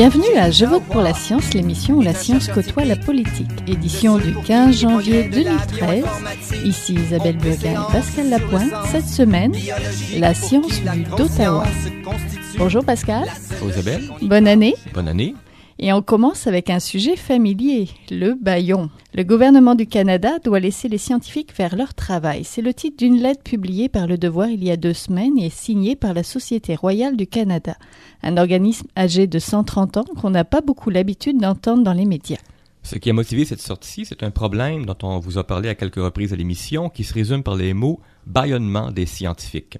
Bienvenue 0.00 0.34
à 0.38 0.50
Je 0.50 0.64
vote 0.64 0.84
pour 0.84 1.02
la 1.02 1.12
science, 1.12 1.52
l'émission 1.52 1.96
où 1.96 2.00
la 2.00 2.14
science 2.14 2.48
côtoie 2.48 2.86
la 2.86 2.96
politique. 2.96 3.50
Édition 3.66 4.16
du 4.16 4.32
15 4.34 4.80
janvier 4.80 5.28
2013. 5.28 6.04
Ici 6.64 6.94
Isabelle 6.94 7.36
Burguin 7.36 7.72
et 7.72 7.92
Pascal 7.92 8.30
Lapointe. 8.30 8.72
Cette 8.90 9.04
semaine, 9.04 9.52
la 10.16 10.32
science 10.32 10.80
vue 10.80 11.04
d'Ottawa. 11.18 11.66
Bonjour 12.56 12.82
Pascal. 12.82 13.28
Bonjour 13.50 13.68
Isabelle. 13.68 14.10
Bonne 14.22 14.48
année. 14.48 14.74
Bonne 14.94 15.08
année. 15.08 15.34
Et 15.82 15.94
on 15.94 16.02
commence 16.02 16.46
avec 16.46 16.68
un 16.68 16.78
sujet 16.78 17.16
familier, 17.16 17.88
le 18.10 18.34
baillon. 18.34 18.90
Le 19.14 19.22
gouvernement 19.22 19.74
du 19.74 19.86
Canada 19.86 20.38
doit 20.44 20.60
laisser 20.60 20.90
les 20.90 20.98
scientifiques 20.98 21.52
faire 21.52 21.74
leur 21.74 21.94
travail. 21.94 22.44
C'est 22.44 22.60
le 22.60 22.74
titre 22.74 22.98
d'une 22.98 23.16
lettre 23.16 23.42
publiée 23.42 23.88
par 23.88 24.06
Le 24.06 24.18
Devoir 24.18 24.50
il 24.50 24.62
y 24.62 24.70
a 24.70 24.76
deux 24.76 24.92
semaines 24.92 25.38
et 25.38 25.48
signée 25.48 25.96
par 25.96 26.12
la 26.12 26.22
Société 26.22 26.74
royale 26.74 27.16
du 27.16 27.26
Canada, 27.26 27.76
un 28.22 28.36
organisme 28.36 28.88
âgé 28.94 29.26
de 29.26 29.38
130 29.38 29.96
ans 29.96 30.04
qu'on 30.20 30.28
n'a 30.28 30.44
pas 30.44 30.60
beaucoup 30.60 30.90
l'habitude 30.90 31.38
d'entendre 31.38 31.82
dans 31.82 31.94
les 31.94 32.04
médias. 32.04 32.40
Ce 32.82 32.96
qui 32.96 33.08
a 33.08 33.14
motivé 33.14 33.46
cette 33.46 33.62
sortie, 33.62 34.04
c'est 34.04 34.22
un 34.22 34.30
problème 34.30 34.84
dont 34.84 34.98
on 35.02 35.18
vous 35.18 35.38
a 35.38 35.46
parlé 35.46 35.70
à 35.70 35.74
quelques 35.74 35.96
reprises 35.96 36.34
à 36.34 36.36
l'émission 36.36 36.90
qui 36.90 37.04
se 37.04 37.14
résume 37.14 37.42
par 37.42 37.56
les 37.56 37.72
mots 37.72 38.00
bâillonnement 38.26 38.90
des 38.92 39.06
scientifiques. 39.06 39.78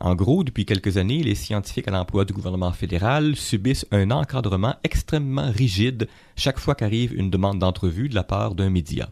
En 0.00 0.14
gros, 0.14 0.44
depuis 0.44 0.64
quelques 0.64 0.96
années, 0.96 1.22
les 1.22 1.34
scientifiques 1.34 1.86
à 1.86 1.90
l'emploi 1.90 2.24
du 2.24 2.32
gouvernement 2.32 2.72
fédéral 2.72 3.36
subissent 3.36 3.86
un 3.92 4.10
encadrement 4.10 4.76
extrêmement 4.82 5.50
rigide 5.50 6.08
chaque 6.36 6.58
fois 6.58 6.74
qu'arrive 6.74 7.14
une 7.14 7.28
demande 7.28 7.58
d'entrevue 7.58 8.08
de 8.08 8.14
la 8.14 8.24
part 8.24 8.54
d'un 8.54 8.70
média. 8.70 9.10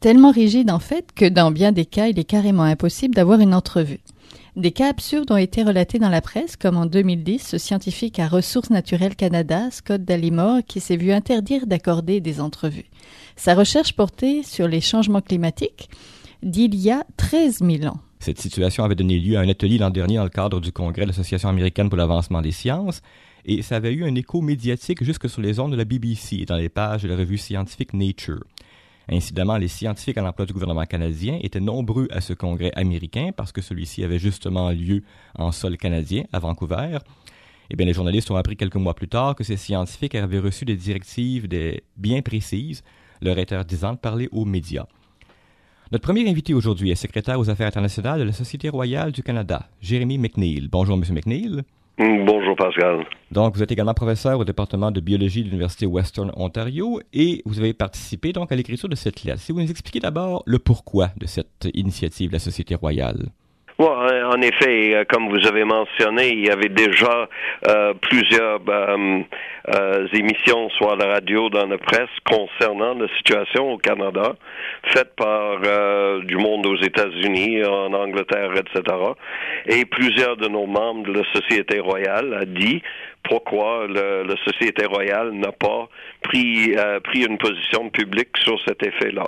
Tellement 0.00 0.30
rigide 0.30 0.70
en 0.70 0.78
fait 0.78 1.12
que 1.14 1.24
dans 1.24 1.50
bien 1.50 1.72
des 1.72 1.86
cas, 1.86 2.08
il 2.08 2.18
est 2.18 2.24
carrément 2.24 2.62
impossible 2.62 3.14
d'avoir 3.14 3.40
une 3.40 3.54
entrevue. 3.54 4.00
Des 4.54 4.70
cas 4.70 4.90
absurdes 4.90 5.30
ont 5.30 5.36
été 5.36 5.62
relatés 5.62 5.98
dans 5.98 6.10
la 6.10 6.20
presse, 6.20 6.56
comme 6.56 6.76
en 6.76 6.86
2010, 6.86 7.46
ce 7.46 7.58
scientifique 7.58 8.18
à 8.18 8.28
Ressources 8.28 8.70
naturelles 8.70 9.16
Canada, 9.16 9.70
Scott 9.70 10.04
Dallimore, 10.04 10.60
qui 10.66 10.80
s'est 10.80 10.96
vu 10.96 11.10
interdire 11.10 11.66
d'accorder 11.66 12.20
des 12.20 12.40
entrevues. 12.40 12.90
Sa 13.36 13.54
recherche 13.54 13.94
portait 13.94 14.42
sur 14.44 14.68
les 14.68 14.80
changements 14.80 15.22
climatiques 15.22 15.88
d'il 16.42 16.74
y 16.74 16.90
a 16.90 17.04
13 17.16 17.60
000 17.60 17.84
ans. 17.86 18.00
Cette 18.20 18.40
situation 18.40 18.84
avait 18.84 18.96
donné 18.96 19.18
lieu 19.18 19.36
à 19.36 19.40
un 19.40 19.48
atelier 19.48 19.78
l'an 19.78 19.90
dernier 19.90 20.16
dans 20.16 20.24
le 20.24 20.28
cadre 20.28 20.60
du 20.60 20.72
congrès 20.72 21.02
de 21.02 21.08
l'Association 21.08 21.48
américaine 21.48 21.88
pour 21.88 21.98
l'avancement 21.98 22.42
des 22.42 22.50
sciences, 22.50 23.00
et 23.44 23.62
ça 23.62 23.76
avait 23.76 23.92
eu 23.92 24.04
un 24.04 24.14
écho 24.14 24.40
médiatique 24.40 25.04
jusque 25.04 25.28
sur 25.28 25.40
les 25.40 25.60
ondes 25.60 25.72
de 25.72 25.76
la 25.76 25.84
BBC 25.84 26.36
et 26.36 26.44
dans 26.44 26.56
les 26.56 26.68
pages 26.68 27.04
de 27.04 27.08
la 27.08 27.16
revue 27.16 27.38
scientifique 27.38 27.94
Nature. 27.94 28.42
Incidemment, 29.08 29.56
les 29.56 29.68
scientifiques 29.68 30.18
à 30.18 30.22
l'emploi 30.22 30.44
du 30.44 30.52
gouvernement 30.52 30.84
canadien 30.84 31.38
étaient 31.42 31.60
nombreux 31.60 32.08
à 32.10 32.20
ce 32.20 32.34
congrès 32.34 32.72
américain 32.74 33.30
parce 33.34 33.52
que 33.52 33.62
celui-ci 33.62 34.04
avait 34.04 34.18
justement 34.18 34.70
lieu 34.70 35.02
en 35.36 35.50
sol 35.50 35.78
canadien, 35.78 36.24
à 36.32 36.40
Vancouver. 36.40 36.98
Eh 37.70 37.76
bien, 37.76 37.86
les 37.86 37.94
journalistes 37.94 38.30
ont 38.30 38.36
appris 38.36 38.56
quelques 38.56 38.76
mois 38.76 38.94
plus 38.94 39.08
tard 39.08 39.34
que 39.34 39.44
ces 39.44 39.56
scientifiques 39.56 40.14
avaient 40.14 40.38
reçu 40.40 40.64
des 40.64 40.76
directives 40.76 41.48
bien 41.96 42.20
précises 42.20 42.82
leur 43.22 43.38
interdisant 43.38 43.92
de 43.92 43.98
parler 43.98 44.28
aux 44.32 44.44
médias. 44.44 44.86
Notre 45.90 46.04
premier 46.04 46.28
invité 46.28 46.52
aujourd'hui 46.52 46.90
est 46.90 46.96
secrétaire 46.96 47.40
aux 47.40 47.48
Affaires 47.48 47.66
internationales 47.66 48.18
de 48.20 48.24
la 48.24 48.32
Société 48.32 48.68
royale 48.68 49.10
du 49.10 49.22
Canada, 49.22 49.62
Jérémy 49.80 50.18
McNeil. 50.18 50.68
Bonjour, 50.70 50.98
M. 50.98 51.04
McNeil. 51.14 51.62
Mm, 51.98 52.26
bonjour, 52.26 52.54
Pascal. 52.56 53.06
Donc, 53.30 53.56
vous 53.56 53.62
êtes 53.62 53.72
également 53.72 53.94
professeur 53.94 54.38
au 54.38 54.44
département 54.44 54.90
de 54.90 55.00
biologie 55.00 55.44
de 55.44 55.48
l'Université 55.48 55.86
Western 55.86 56.30
Ontario 56.36 57.00
et 57.14 57.40
vous 57.46 57.58
avez 57.58 57.72
participé 57.72 58.34
donc 58.34 58.52
à 58.52 58.56
l'écriture 58.56 58.90
de 58.90 58.94
cette 58.94 59.24
lettre. 59.24 59.40
Si 59.40 59.50
vous 59.50 59.62
nous 59.62 59.70
expliquez 59.70 60.00
d'abord 60.00 60.42
le 60.44 60.58
pourquoi 60.58 61.08
de 61.16 61.24
cette 61.24 61.70
initiative 61.72 62.28
de 62.28 62.34
la 62.34 62.38
Société 62.38 62.74
royale. 62.74 63.30
En 64.38 64.42
effet, 64.42 64.94
euh, 64.94 65.04
comme 65.08 65.28
vous 65.30 65.46
avez 65.48 65.64
mentionné, 65.64 66.28
il 66.28 66.46
y 66.46 66.50
avait 66.50 66.68
déjà 66.68 67.28
euh, 67.66 67.92
plusieurs 67.94 68.60
euh, 68.68 70.06
émissions, 70.12 70.70
soit 70.70 70.92
à 70.92 70.96
la 70.96 71.06
radio, 71.14 71.50
dans 71.50 71.66
la 71.66 71.78
presse, 71.78 72.08
concernant 72.24 72.94
la 72.94 73.08
situation 73.16 73.72
au 73.72 73.78
Canada, 73.78 74.36
faites 74.92 75.14
par 75.16 75.58
du 76.20 76.36
monde 76.36 76.66
aux 76.66 76.76
États-Unis, 76.76 77.64
en 77.64 77.92
Angleterre, 77.92 78.52
etc. 78.54 78.96
Et 79.66 79.84
plusieurs 79.84 80.36
de 80.36 80.46
nos 80.46 80.66
membres 80.66 81.12
de 81.12 81.18
la 81.18 81.24
Société 81.34 81.80
royale 81.80 82.34
a 82.34 82.44
dit 82.44 82.80
pourquoi 83.28 83.86
la 83.88 84.36
Société 84.44 84.86
royale 84.86 85.32
n'a 85.32 85.52
pas 85.52 85.88
pris, 86.22 86.74
pris 87.04 87.24
une 87.24 87.38
position 87.38 87.90
publique 87.90 88.36
sur 88.38 88.58
cet 88.66 88.82
effet-là 88.86 89.24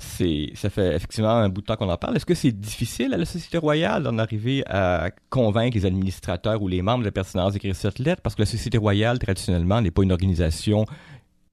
ça 0.00 0.70
fait 0.70 0.94
effectivement 0.94 1.30
un 1.30 1.48
bout 1.48 1.60
de 1.60 1.66
temps 1.66 1.76
qu'on 1.76 1.88
en 1.88 1.96
parle. 1.96 2.16
Est-ce 2.16 2.26
que 2.26 2.34
c'est 2.34 2.52
difficile 2.52 3.14
à 3.14 3.16
la 3.16 3.24
Société 3.24 3.58
royale 3.58 4.02
d'en 4.02 4.18
arriver 4.18 4.64
à 4.66 5.10
convaincre 5.28 5.76
les 5.76 5.86
administrateurs 5.86 6.62
ou 6.62 6.68
les 6.68 6.82
membres 6.82 7.00
de 7.00 7.04
la 7.04 7.12
pertinence 7.12 7.52
d'écrire 7.52 7.76
cette 7.76 7.98
lettre? 7.98 8.22
Parce 8.22 8.34
que 8.34 8.42
la 8.42 8.46
Société 8.46 8.78
royale, 8.78 9.18
traditionnellement, 9.18 9.80
n'est 9.80 9.90
pas 9.90 10.02
une 10.02 10.12
organisation 10.12 10.84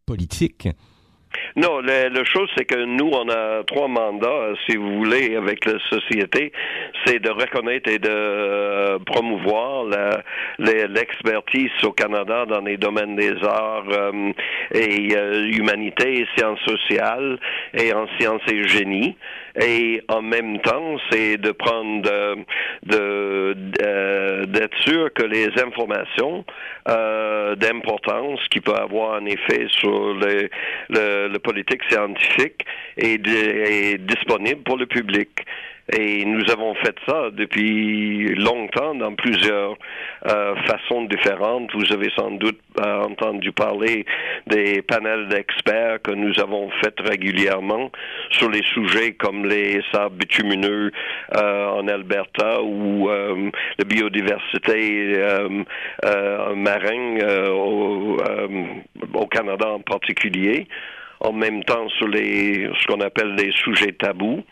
politique. 0.06 0.69
Non, 1.57 1.81
la, 1.81 2.23
chose, 2.23 2.47
c'est 2.56 2.66
que 2.66 2.85
nous, 2.85 3.09
on 3.12 3.28
a 3.29 3.63
trois 3.63 3.88
mandats, 3.88 4.53
si 4.69 4.78
vous 4.78 4.97
voulez, 4.97 5.35
avec 5.35 5.66
la 5.66 5.79
société. 5.90 6.51
C'est 7.03 7.18
de 7.18 7.31
reconnaître 7.31 7.90
et 7.90 7.97
de 7.97 8.07
euh, 8.12 9.00
promouvoir 9.00 9.85
l'expertise 10.59 11.72
au 11.81 11.94
Canada 11.94 12.46
dans 12.46 12.62
les 12.62 12.78
domaines 12.78 13.16
des 13.16 13.34
arts 13.44 13.90
euh, 13.90 14.31
et 14.72 15.16
euh, 15.16 15.47
humanité 15.47 16.22
et 16.22 16.28
sciences 16.38 16.59
sociales 16.59 17.40
et 17.73 17.91
en 17.91 18.06
sciences 18.19 18.44
et 18.51 18.67
génie 18.67 19.16
et 19.59 20.03
en 20.07 20.22
même 20.22 20.59
temps, 20.59 20.97
c'est 21.09 21.38
de 21.38 21.51
prendre 21.51 22.03
de, 22.03 23.56
euh, 23.81 24.46
d'être 24.46 24.78
sûr 24.85 25.12
que 25.13 25.23
les 25.23 25.50
informations 25.59 26.46
euh, 26.88 27.56
d'importance 27.56 28.40
qui 28.50 28.62
peut 28.62 28.75
avoir 28.75 29.16
un 29.16 29.25
effet 29.25 29.67
sur 29.79 30.13
le, 30.13 30.50
le, 30.90 31.38
politique 31.47 31.81
scientifique 31.90 32.66
est, 32.97 33.97
disponible 34.00 34.62
pour 34.63 34.78
le 34.78 34.85
public. 34.85 35.30
Et 35.97 36.25
nous 36.25 36.44
avons 36.52 36.75
fait 36.75 36.96
ça 37.08 37.30
depuis 37.31 38.35
longtemps 38.35 38.94
dans 38.94 39.16
plusieurs 39.16 39.78
euh, 40.25 40.53
façons 40.66 41.03
différentes. 41.06 41.74
Vous 41.74 41.94
avez 41.94 42.09
sans 42.13 42.31
doute 42.31 42.59
euh, 42.81 43.03
entendu 43.03 43.53
parler 43.53 44.06
des 44.47 44.81
panels 44.81 45.30
d'experts 45.30 46.02
que 46.03 46.12
nous 46.12 46.38
avons 46.41 46.69
fait 46.81 46.94
régulièrement 47.00 47.90
sur 48.31 48.50
les 48.50 48.64
sujets 48.64 49.14
comme 49.14 49.46
les 49.46 49.79
sables 49.94 50.18
bitumineux 50.18 50.91
euh, 51.38 51.68
en 51.69 51.88
Alberta 51.88 52.62
ou 52.62 53.08
la 53.08 53.85
biodiversité 53.85 55.16
marine 56.53 57.24
au, 57.50 58.18
au 59.14 59.28
Canada 59.28 59.69
en 59.69 59.79
particulier 59.79 60.68
en 61.19 61.33
même 61.33 61.63
temps 61.63 61.89
sur 61.89 62.07
les 62.07 62.69
ce 62.79 62.88
qu'on 62.88 63.01
appelle 63.01 63.35
les 63.35 63.51
sujets 63.51 63.94
tabous 63.94 64.44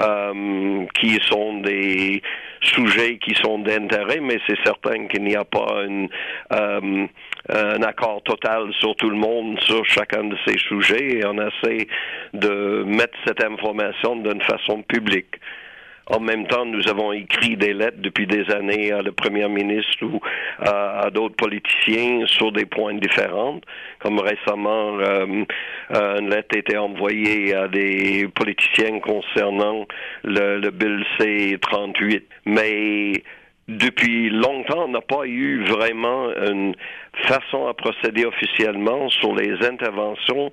euh, 0.00 0.86
qui 0.98 1.18
sont 1.28 1.60
des 1.60 2.22
sujets 2.62 3.18
qui 3.18 3.34
sont 3.34 3.58
d'intérêt, 3.58 4.20
mais 4.20 4.38
c'est 4.46 4.58
certain 4.64 5.06
qu'il 5.06 5.24
n'y 5.24 5.36
a 5.36 5.44
pas 5.44 5.84
une, 5.84 6.08
euh, 6.52 7.06
un 7.48 7.82
accord 7.82 8.22
total 8.22 8.72
sur 8.78 8.94
tout 8.96 9.10
le 9.10 9.16
monde 9.16 9.60
sur 9.60 9.84
chacun 9.84 10.24
de 10.24 10.36
ces 10.46 10.56
sujets 10.58 11.18
et 11.18 11.26
on 11.26 11.34
essaie 11.34 11.86
de 12.32 12.84
mettre 12.86 13.18
cette 13.26 13.44
information 13.44 14.16
d'une 14.16 14.40
façon 14.42 14.82
publique. 14.82 15.34
En 16.06 16.20
même 16.20 16.46
temps, 16.46 16.64
nous 16.64 16.88
avons 16.88 17.12
écrit 17.12 17.56
des 17.56 17.72
lettres 17.72 18.00
depuis 18.00 18.26
des 18.26 18.50
années 18.50 18.92
à 18.92 19.02
le 19.02 19.12
Premier 19.12 19.48
ministre 19.48 20.04
ou 20.04 20.20
à, 20.58 21.10
d'autres 21.10 21.36
politiciens 21.36 22.26
sur 22.26 22.50
des 22.50 22.66
points 22.66 22.94
différents. 22.94 23.60
Comme 24.00 24.18
récemment, 24.18 24.98
euh, 24.98 25.44
euh, 25.94 26.20
une 26.20 26.30
lettre 26.30 26.56
a 26.56 26.58
été 26.58 26.76
envoyée 26.76 27.54
à 27.54 27.68
des 27.68 28.28
politiciens 28.34 28.98
concernant 29.00 29.86
le, 30.24 30.70
Bill 30.70 31.04
C-38. 31.18 32.22
Mais 32.46 33.22
depuis 33.68 34.28
longtemps, 34.30 34.86
on 34.86 34.88
n'a 34.88 35.00
pas 35.00 35.24
eu 35.24 35.62
vraiment 35.64 36.30
une 36.30 36.74
façon 37.28 37.68
à 37.68 37.74
procéder 37.74 38.24
officiellement 38.24 39.08
sur 39.10 39.34
les 39.34 39.64
interventions 39.64 40.52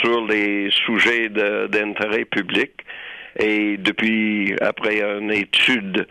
sur 0.00 0.26
les 0.26 0.70
sujets 0.70 1.28
d'intérêt 1.28 2.24
public. 2.24 2.72
Et 3.38 3.76
depuis, 3.76 4.54
après 4.60 5.00
une 5.02 5.30
étude 5.30 6.06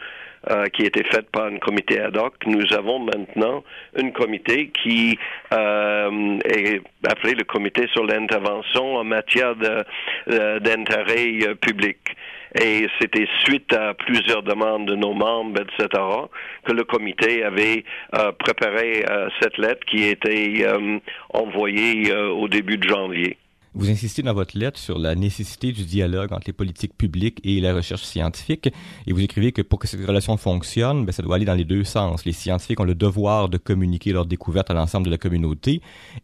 euh, 0.49 0.67
qui 0.67 0.83
a 0.83 0.85
été 0.85 1.03
faite 1.03 1.29
par 1.31 1.47
un 1.47 1.57
comité 1.57 1.99
ad 1.99 2.15
hoc, 2.15 2.33
nous 2.45 2.73
avons 2.73 2.99
maintenant 2.99 3.61
un 3.97 4.09
comité 4.11 4.69
qui 4.69 5.19
euh, 5.51 6.39
est 6.45 6.81
appelé 7.05 7.35
le 7.35 7.43
comité 7.43 7.87
sur 7.91 8.05
l'intervention 8.05 8.95
en 8.95 9.03
matière 9.03 9.55
d'intérêt 10.27 11.39
euh, 11.43 11.55
public. 11.55 11.97
Et 12.57 12.87
c'était 13.01 13.27
suite 13.43 13.73
à 13.73 13.93
plusieurs 13.93 14.41
demandes 14.41 14.87
de 14.87 14.95
nos 14.95 15.13
membres, 15.13 15.61
etc., 15.61 16.01
que 16.63 16.71
le 16.71 16.83
comité 16.83 17.43
avait 17.43 17.83
préparé 18.39 19.05
cette 19.39 19.59
lettre 19.59 19.85
qui 19.85 20.05
a 20.05 20.11
été 20.13 20.65
envoyée 21.31 22.11
au 22.11 22.47
début 22.47 22.77
de 22.77 22.89
janvier. 22.89 23.37
Vous 23.75 23.89
insistez 23.89 24.23
dans 24.23 24.33
votre 24.33 24.57
lettre 24.57 24.79
sur 24.79 24.97
la 24.97 25.13
nécessité 25.13 25.71
du 25.71 25.85
dialogue 25.85 26.33
entre 26.33 26.47
les 26.47 26.53
politiques 26.53 26.97
publiques 26.97 27.39
et 27.43 27.59
la 27.59 27.73
recherche 27.73 28.03
scientifique, 28.03 28.69
et 29.05 29.13
vous 29.13 29.21
écrivez 29.21 29.51
que 29.51 29.61
pour 29.61 29.77
que 29.77 29.87
cette 29.87 30.03
relation 30.05 30.37
fonctionne, 30.37 31.05
ben, 31.05 31.11
ça 31.11 31.21
doit 31.21 31.35
aller 31.35 31.45
dans 31.45 31.53
les 31.53 31.65
deux 31.65 31.83
sens. 31.83 32.25
Les 32.25 32.31
scientifiques 32.31 32.79
ont 32.79 32.85
le 32.85 32.95
devoir 32.95 33.47
de 33.47 33.57
communiquer 33.57 34.11
leurs 34.11 34.25
découvertes 34.25 34.71
à 34.71 34.73
l'ensemble 34.73 35.05
de 35.05 35.11
la 35.11 35.19
communauté, 35.19 35.81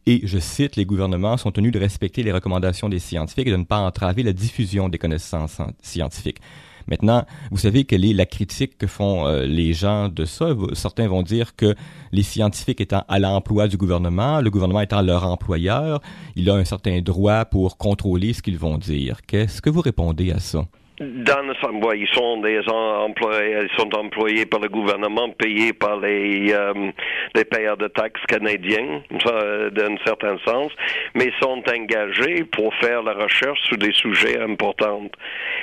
et, 0.07 0.21
je 0.25 0.39
cite, 0.39 0.75
les 0.75 0.85
gouvernements 0.85 1.37
sont 1.37 1.51
tenus 1.51 1.71
de 1.71 1.79
respecter 1.79 2.23
les 2.23 2.31
recommandations 2.31 2.89
des 2.89 2.99
scientifiques 2.99 3.47
et 3.47 3.51
de 3.51 3.57
ne 3.57 3.63
pas 3.63 3.79
entraver 3.79 4.23
la 4.23 4.33
diffusion 4.33 4.89
des 4.89 4.97
connaissances 4.97 5.61
scientifiques. 5.81 6.39
Maintenant, 6.87 7.25
vous 7.51 7.57
savez 7.57 7.83
quelle 7.85 8.05
est 8.05 8.13
la 8.13 8.25
critique 8.25 8.77
que 8.77 8.87
font 8.87 9.27
euh, 9.27 9.45
les 9.45 9.73
gens 9.73 10.09
de 10.09 10.25
ça? 10.25 10.49
Certains 10.73 11.07
vont 11.07 11.23
dire 11.23 11.55
que 11.55 11.75
les 12.11 12.23
scientifiques 12.23 12.81
étant 12.81 13.03
à 13.07 13.19
l'emploi 13.19 13.67
du 13.67 13.77
gouvernement, 13.77 14.41
le 14.41 14.49
gouvernement 14.49 14.81
étant 14.81 15.01
leur 15.01 15.25
employeur, 15.25 16.01
il 16.35 16.49
a 16.49 16.55
un 16.55 16.65
certain 16.65 17.01
droit 17.01 17.45
pour 17.45 17.77
contrôler 17.77 18.33
ce 18.33 18.41
qu'ils 18.41 18.57
vont 18.57 18.77
dire. 18.77 19.21
Qu'est-ce 19.25 19.61
que 19.61 19.69
vous 19.69 19.81
répondez 19.81 20.31
à 20.31 20.39
ça? 20.39 20.65
Dans 20.99 21.41
le 21.41 21.53
sens, 21.55 21.73
ils 21.93 22.07
sont 22.13 22.37
des 22.37 22.61
employés, 22.69 23.67
sont 23.77 23.93
employés 23.95 24.45
par 24.45 24.61
le 24.61 24.69
gouvernement, 24.69 25.29
payés 25.29 25.73
par 25.73 25.99
les, 25.99 26.53
euh, 26.53 26.91
les 27.35 27.43
payeurs 27.43 27.75
de 27.75 27.89
taxes 27.89 28.21
canadiens, 28.29 29.01
euh, 29.25 29.69
d'un 29.71 29.97
certain 30.05 30.37
sens, 30.45 30.71
mais 31.13 31.33
sont 31.41 31.61
engagés 31.69 32.45
pour 32.45 32.73
faire 32.75 33.03
la 33.03 33.11
recherche 33.11 33.59
sur 33.63 33.77
des 33.77 33.91
sujets 33.91 34.39
importants. 34.39 35.09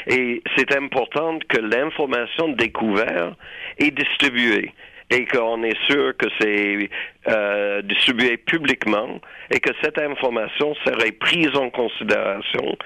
Et 0.06 0.42
c'est 0.54 0.76
important 0.76 1.38
que 1.48 1.58
l'information 1.58 2.48
découverte 2.48 3.34
est 3.78 3.90
distribuée 3.90 4.70
et 5.12 5.26
qu'on 5.26 5.62
est 5.62 5.78
sûr 5.90 6.16
que 6.16 6.26
c'est 6.40 6.88
euh, 7.28 7.82
distribué 7.82 8.38
publiquement 8.38 9.20
et 9.50 9.60
que 9.60 9.70
cette 9.82 9.98
information 9.98 10.74
serait 10.86 11.12
prise 11.12 11.54
en 11.54 11.68
considération 11.68 12.76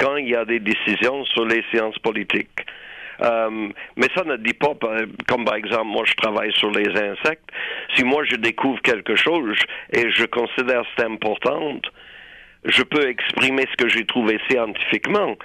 quand 0.00 0.16
il 0.16 0.28
y 0.28 0.34
a 0.34 0.44
des 0.44 0.58
décisions 0.58 1.24
sur 1.26 1.44
les 1.44 1.62
sciences 1.70 1.98
politiques. 2.00 2.66
Euh, 3.22 3.68
mais 3.96 4.08
ça 4.16 4.24
ne 4.24 4.36
dit 4.36 4.52
pas, 4.52 4.74
comme 5.28 5.44
par 5.44 5.54
exemple, 5.54 5.86
moi 5.86 6.02
je 6.04 6.14
travaille 6.14 6.52
sur 6.54 6.70
les 6.72 6.88
insectes. 6.88 7.48
Si 7.94 8.04
moi 8.04 8.24
je 8.24 8.34
découvre 8.34 8.80
quelque 8.82 9.14
chose 9.14 9.56
et 9.92 10.10
je 10.10 10.24
considère 10.24 10.82
c'est 10.98 11.04
important, 11.04 11.80
je 12.64 12.82
peux 12.82 13.08
exprimer 13.08 13.64
ce 13.70 13.84
que 13.84 13.88
j'ai 13.88 14.04
trouvé 14.04 14.40
scientifiquement. 14.50 15.36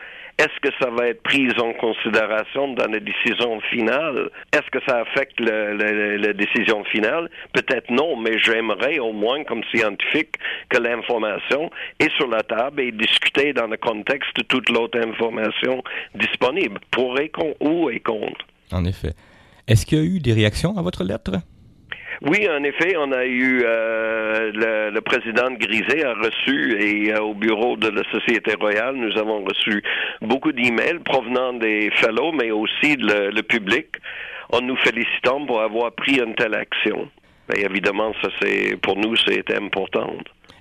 Est-ce 0.42 0.60
que 0.68 0.74
ça 0.82 0.90
va 0.90 1.10
être 1.10 1.22
pris 1.22 1.50
en 1.60 1.72
considération 1.74 2.74
dans 2.74 2.88
la 2.88 3.00
décision 3.00 3.62
finale? 3.70 4.32
Est-ce 4.52 4.72
que 4.72 4.80
ça 4.88 5.02
affecte 5.02 5.40
la 5.40 6.34
décision 6.34 6.84
finale? 6.86 7.30
Peut-être 7.54 7.92
non, 7.92 8.18
mais 8.18 8.40
j'aimerais 8.40 8.98
au 8.98 9.14
moins, 9.14 9.44
comme 9.44 9.64
scientifique, 9.66 10.34
que 10.70 10.80
l'information 10.80 11.70
est 12.00 12.12
sur 12.16 12.28
la 12.28 12.42
table 12.42 12.82
et 12.82 12.92
discutée 12.92 13.54
dans 13.54 13.68
le 13.68 13.78
contexte 13.78 14.36
de 14.36 14.42
toute 14.42 14.68
l'autre 14.72 14.98
information 15.00 15.84
disponible, 16.16 16.80
pour 16.90 17.20
et 17.20 17.30
contre 17.30 17.62
ou 17.62 17.92
et 17.92 18.00
contre. 18.00 18.44
En 18.72 18.84
effet. 18.86 19.14
Est-ce 19.68 19.86
qu'il 19.86 20.00
y 20.00 20.02
a 20.02 20.06
eu 20.06 20.20
des 20.20 20.34
réactions 20.34 20.76
à 20.76 20.82
votre 20.82 21.04
lettre? 21.04 21.34
Oui, 22.22 22.48
en 22.50 22.64
effet, 22.64 22.96
on 22.98 23.12
a 23.12 23.26
eu 23.26 23.64
euh, 23.64 24.52
le, 24.54 24.92
le, 24.92 25.02
président 25.02 25.52
Griset 25.52 26.04
a 26.04 26.14
reçu 26.14 26.78
et 26.80 27.14
euh, 27.14 27.22
au 27.22 27.34
bureau 27.34 27.78
de 27.78 27.90
la 27.90 28.04
Société 28.12 28.54
royale, 28.56 28.96
nous 28.96 29.18
avons 29.18 29.44
reçu 29.44 29.82
beaucoup 30.22 30.52
d'emails 30.52 31.00
provenant 31.00 31.54
des 31.54 31.90
fellows, 31.96 32.32
mais 32.32 32.52
aussi 32.52 32.96
le, 32.98 33.32
le 33.32 33.42
public, 33.44 33.88
en 34.52 34.62
nous 34.62 34.76
félicitant 34.78 35.46
pour 35.46 35.62
avoir 35.62 35.94
pris 35.94 36.20
une 36.20 36.36
telle 36.36 36.56
action. 36.56 37.10
Évidemment, 37.56 38.14
ça 38.22 38.30
c'est 38.42 38.78
pour 38.82 38.98
nous, 38.98 39.16
c'est 39.28 39.52
important. 39.56 40.14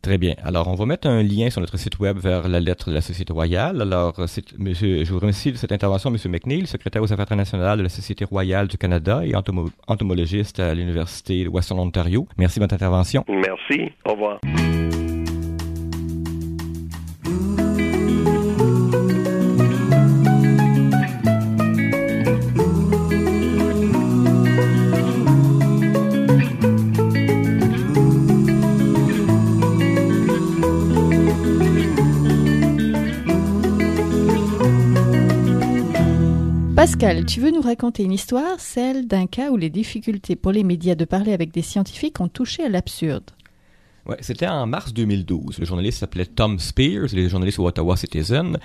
Très 0.03 0.17
bien. 0.17 0.35
Alors, 0.43 0.69
on 0.69 0.75
va 0.75 0.87
mettre 0.87 1.09
un 1.09 1.23
lien 1.23 1.51
sur 1.51 1.61
notre 1.61 1.77
site 1.77 1.99
web 1.99 2.17
vers 2.19 2.49
la 2.49 2.59
lettre 2.61 2.89
de 2.89 2.95
la 2.95 3.03
Société 3.03 3.33
royale. 3.33 3.83
Alors, 3.83 4.15
monsieur, 4.59 5.05
je 5.05 5.13
vous 5.13 5.19
remercie 5.19 5.53
de 5.53 5.57
cette 5.59 5.73
intervention, 5.73 6.11
Monsieur 6.11 6.31
McNeil, 6.31 6.67
secrétaire 6.67 7.03
aux 7.03 7.13
affaires 7.13 7.25
internationales 7.25 7.79
de 7.79 7.83
la 7.83 7.89
Société 7.91 8.25
royale 8.25 8.67
du 8.69 8.79
Canada 8.79 9.21
et 9.25 9.35
entomologiste 9.35 10.59
à 10.59 10.75
l'Université 10.75 11.45
de 11.45 11.49
Western 11.49 11.79
Ontario. 11.79 12.27
Merci 12.39 12.59
de 12.61 12.65
votre 12.65 12.75
intervention. 12.75 13.25
Merci. 13.29 13.93
Au 14.07 14.13
revoir. 14.13 14.41
Pascal, 37.01 37.25
tu 37.25 37.41
veux 37.41 37.51
nous 37.51 37.63
raconter 37.63 38.03
une 38.03 38.13
histoire, 38.13 38.61
celle 38.61 39.07
d'un 39.07 39.27
cas 39.27 39.51
où 39.51 39.57
les 39.57 39.71
difficultés 39.71 40.37
pour 40.37 40.53
les 40.53 40.63
médias 40.63 40.95
de 40.95 41.07
parler 41.07 41.33
avec 41.33 41.51
des 41.51 41.63
scientifiques 41.63 42.21
ont 42.21 42.29
touché 42.29 42.63
à 42.63 42.69
l'absurde? 42.69 43.25
C'était 44.21 44.47
en 44.47 44.67
mars 44.67 44.93
2012. 44.93 45.61
Le 45.61 45.65
journaliste 45.65 46.01
s'appelait 46.01 46.27
Tom 46.27 46.59
Spears, 46.59 47.15
est 47.15 47.29
journaliste 47.31 47.59
au 47.59 47.67
Ottawa 47.67 47.97
Citizen. 47.97 48.59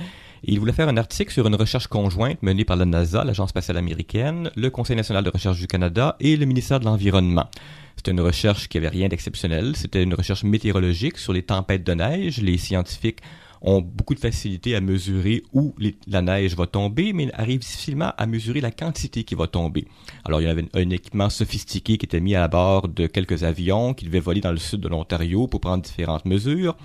Et 0.44 0.52
il 0.52 0.60
voulait 0.60 0.74
faire 0.74 0.90
un 0.90 0.98
article 0.98 1.32
sur 1.32 1.48
une 1.48 1.56
recherche 1.56 1.88
conjointe 1.88 2.44
menée 2.44 2.66
par 2.66 2.76
la 2.76 2.84
NASA, 2.84 3.24
l'Agence 3.24 3.52
spatiale 3.52 3.78
américaine, 3.78 4.52
le 4.58 4.70
Conseil 4.70 4.98
national 4.98 5.24
de 5.24 5.30
recherche 5.30 5.58
du 5.58 5.68
Canada 5.68 6.18
et 6.20 6.36
le 6.36 6.46
ministère 6.46 6.82
de 6.82 6.86
l'Environnement. 6.86 7.50
C'était 7.96 8.12
une 8.12 8.20
recherche 8.20 8.68
qui 8.68 8.78
avait 8.78 8.90
rien 8.90 9.08
d'exceptionnel. 9.08 9.78
C'était 9.78 10.04
une 10.04 10.14
recherche 10.14 10.44
météorologique 10.44 11.20
sur 11.20 11.32
les 11.32 11.44
tempêtes 11.44 11.86
de 11.86 11.94
neige. 11.94 12.42
Les 12.42 12.58
scientifiques 12.58 13.22
ont 13.66 13.82
beaucoup 13.82 14.14
de 14.14 14.20
facilité 14.20 14.76
à 14.76 14.82
mesurer 14.82 15.44
où 15.52 15.76
la 16.08 16.22
neige 16.22 16.56
va 16.56 16.68
tomber, 16.68 17.12
mais 17.14 17.30
arrivent 17.34 17.60
difficilement 17.60 18.14
à 18.18 18.28
mesurer 18.28 18.62
la 18.62 18.72
quantité 18.72 19.24
qui 19.24 19.36
va 19.36 19.48
tomber. 19.48 19.88
Alors, 20.24 20.40
il 20.40 20.46
y 20.46 20.48
avait 20.48 20.66
un 20.74 20.90
équipement 20.92 21.30
sophistiqué 21.30 21.98
qui 21.98 22.06
était 22.06 22.20
mis 22.20 22.36
à 22.36 22.48
bord 22.48 22.88
de 22.88 23.08
quelques 23.08 23.44
avions 23.44 23.94
qui 23.94 24.06
devaient 24.06 24.20
voler 24.20 24.42
dans 24.42 24.52
le 24.52 24.58
sud 24.58 24.82
de 24.82 24.88
l'Ontario 24.88 25.48
pour 25.48 25.60
prendre 25.60 25.84
différentes 25.84 26.26
mesures. 26.26 26.78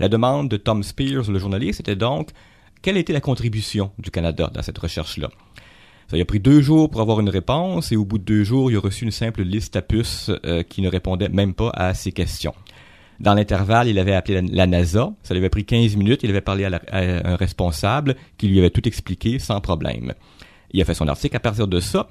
La 0.00 0.08
demande 0.08 0.48
de 0.48 0.56
Tom 0.56 0.82
Spears, 0.82 1.30
le 1.30 1.38
journaliste, 1.38 1.80
était 1.80 1.96
donc 1.96 2.30
quelle 2.82 2.96
était 2.96 3.12
la 3.12 3.20
contribution 3.20 3.92
du 3.98 4.10
Canada 4.10 4.50
dans 4.52 4.62
cette 4.62 4.78
recherche-là? 4.78 5.30
Ça 6.10 6.16
a 6.16 6.24
pris 6.24 6.40
deux 6.40 6.60
jours 6.60 6.90
pour 6.90 7.00
avoir 7.00 7.20
une 7.20 7.28
réponse 7.28 7.92
et 7.92 7.96
au 7.96 8.04
bout 8.04 8.18
de 8.18 8.24
deux 8.24 8.42
jours, 8.42 8.68
il 8.70 8.76
a 8.76 8.80
reçu 8.80 9.04
une 9.04 9.12
simple 9.12 9.42
liste 9.42 9.76
à 9.76 9.82
puces 9.82 10.30
euh, 10.44 10.64
qui 10.64 10.82
ne 10.82 10.88
répondait 10.88 11.28
même 11.28 11.54
pas 11.54 11.70
à 11.70 11.94
ses 11.94 12.10
questions. 12.10 12.54
Dans 13.20 13.34
l'intervalle, 13.34 13.88
il 13.88 13.98
avait 13.98 14.14
appelé 14.14 14.40
la, 14.40 14.66
NASA. 14.66 15.12
Ça 15.22 15.34
lui 15.34 15.38
avait 15.40 15.50
pris 15.50 15.64
15 15.64 15.96
minutes. 15.96 16.20
Il 16.22 16.30
avait 16.30 16.40
parlé 16.40 16.64
à, 16.64 16.80
un 16.92 17.36
responsable 17.36 18.16
qui 18.38 18.48
lui 18.48 18.58
avait 18.58 18.70
tout 18.70 18.86
expliqué 18.88 19.38
sans 19.38 19.60
problème. 19.60 20.14
Il 20.72 20.80
a 20.80 20.84
fait 20.86 20.94
son 20.94 21.06
article 21.06 21.36
à 21.36 21.40
partir 21.40 21.68
de 21.68 21.80
ça. 21.80 22.08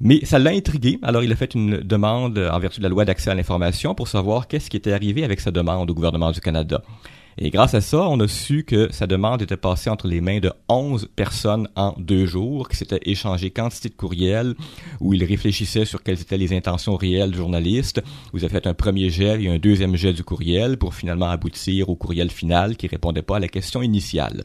Mais 0.00 0.24
ça 0.24 0.38
l'a 0.38 0.50
intrigué. 0.50 0.98
Alors, 1.02 1.22
il 1.22 1.30
a 1.30 1.36
fait 1.36 1.54
une 1.54 1.78
demande 1.78 2.38
en 2.38 2.58
vertu 2.58 2.80
de 2.80 2.82
la 2.82 2.88
loi 2.88 3.04
d'accès 3.04 3.30
à 3.30 3.34
l'information 3.34 3.94
pour 3.94 4.08
savoir 4.08 4.48
qu'est-ce 4.48 4.70
qui 4.70 4.76
était 4.76 4.92
arrivé 4.92 5.24
avec 5.24 5.40
sa 5.40 5.50
demande 5.50 5.90
au 5.90 5.94
gouvernement 5.94 6.32
du 6.32 6.40
Canada. 6.40 6.82
Et 7.42 7.48
grâce 7.48 7.72
à 7.72 7.80
ça, 7.80 8.06
on 8.06 8.20
a 8.20 8.28
su 8.28 8.64
que 8.64 8.92
sa 8.92 9.06
demande 9.06 9.40
était 9.40 9.56
passée 9.56 9.88
entre 9.88 10.06
les 10.06 10.20
mains 10.20 10.40
de 10.40 10.52
11 10.68 11.08
personnes 11.16 11.68
en 11.74 11.94
deux 11.96 12.26
jours, 12.26 12.68
qui 12.68 12.76
s'étaient 12.76 13.00
échangé 13.06 13.50
quantité 13.50 13.88
de 13.88 13.94
courriels, 13.94 14.54
où 15.00 15.14
il 15.14 15.24
réfléchissait 15.24 15.86
sur 15.86 16.02
quelles 16.02 16.20
étaient 16.20 16.36
les 16.36 16.52
intentions 16.52 16.96
réelles 16.96 17.30
du 17.30 17.38
journaliste. 17.38 18.02
Vous 18.34 18.44
avez 18.44 18.52
fait 18.52 18.66
un 18.66 18.74
premier 18.74 19.08
jet 19.08 19.42
et 19.42 19.48
un 19.48 19.58
deuxième 19.58 19.96
jet 19.96 20.12
du 20.12 20.22
courriel 20.22 20.76
pour 20.76 20.94
finalement 20.94 21.30
aboutir 21.30 21.88
au 21.88 21.96
courriel 21.96 22.30
final 22.30 22.76
qui 22.76 22.88
répondait 22.88 23.22
pas 23.22 23.36
à 23.36 23.40
la 23.40 23.48
question 23.48 23.80
initiale. 23.80 24.42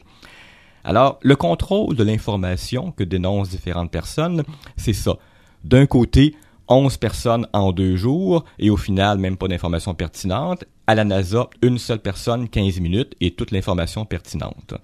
Alors, 0.82 1.18
le 1.20 1.36
contrôle 1.36 1.96
de 1.96 2.02
l'information 2.02 2.92
que 2.92 3.04
dénoncent 3.04 3.50
différentes 3.50 3.90
personnes, 3.90 4.42
c'est 4.78 4.94
ça. 4.94 5.18
D'un 5.64 5.84
côté, 5.84 6.34
11 6.68 6.96
personnes 6.96 7.46
en 7.52 7.72
deux 7.72 7.96
jours 7.96 8.44
et 8.58 8.70
au 8.70 8.76
final, 8.76 9.18
même 9.18 9.36
pas 9.36 9.48
d'informations 9.48 9.94
pertinentes. 9.94 10.64
À 10.88 10.94
la 10.94 11.04
NASA, 11.04 11.48
une 11.62 11.78
seule 11.78 11.98
personne, 11.98 12.48
15 12.48 12.80
minutes 12.80 13.14
et 13.20 13.32
toute 13.32 13.50
l'information 13.50 14.04
pertinente. 14.04 14.74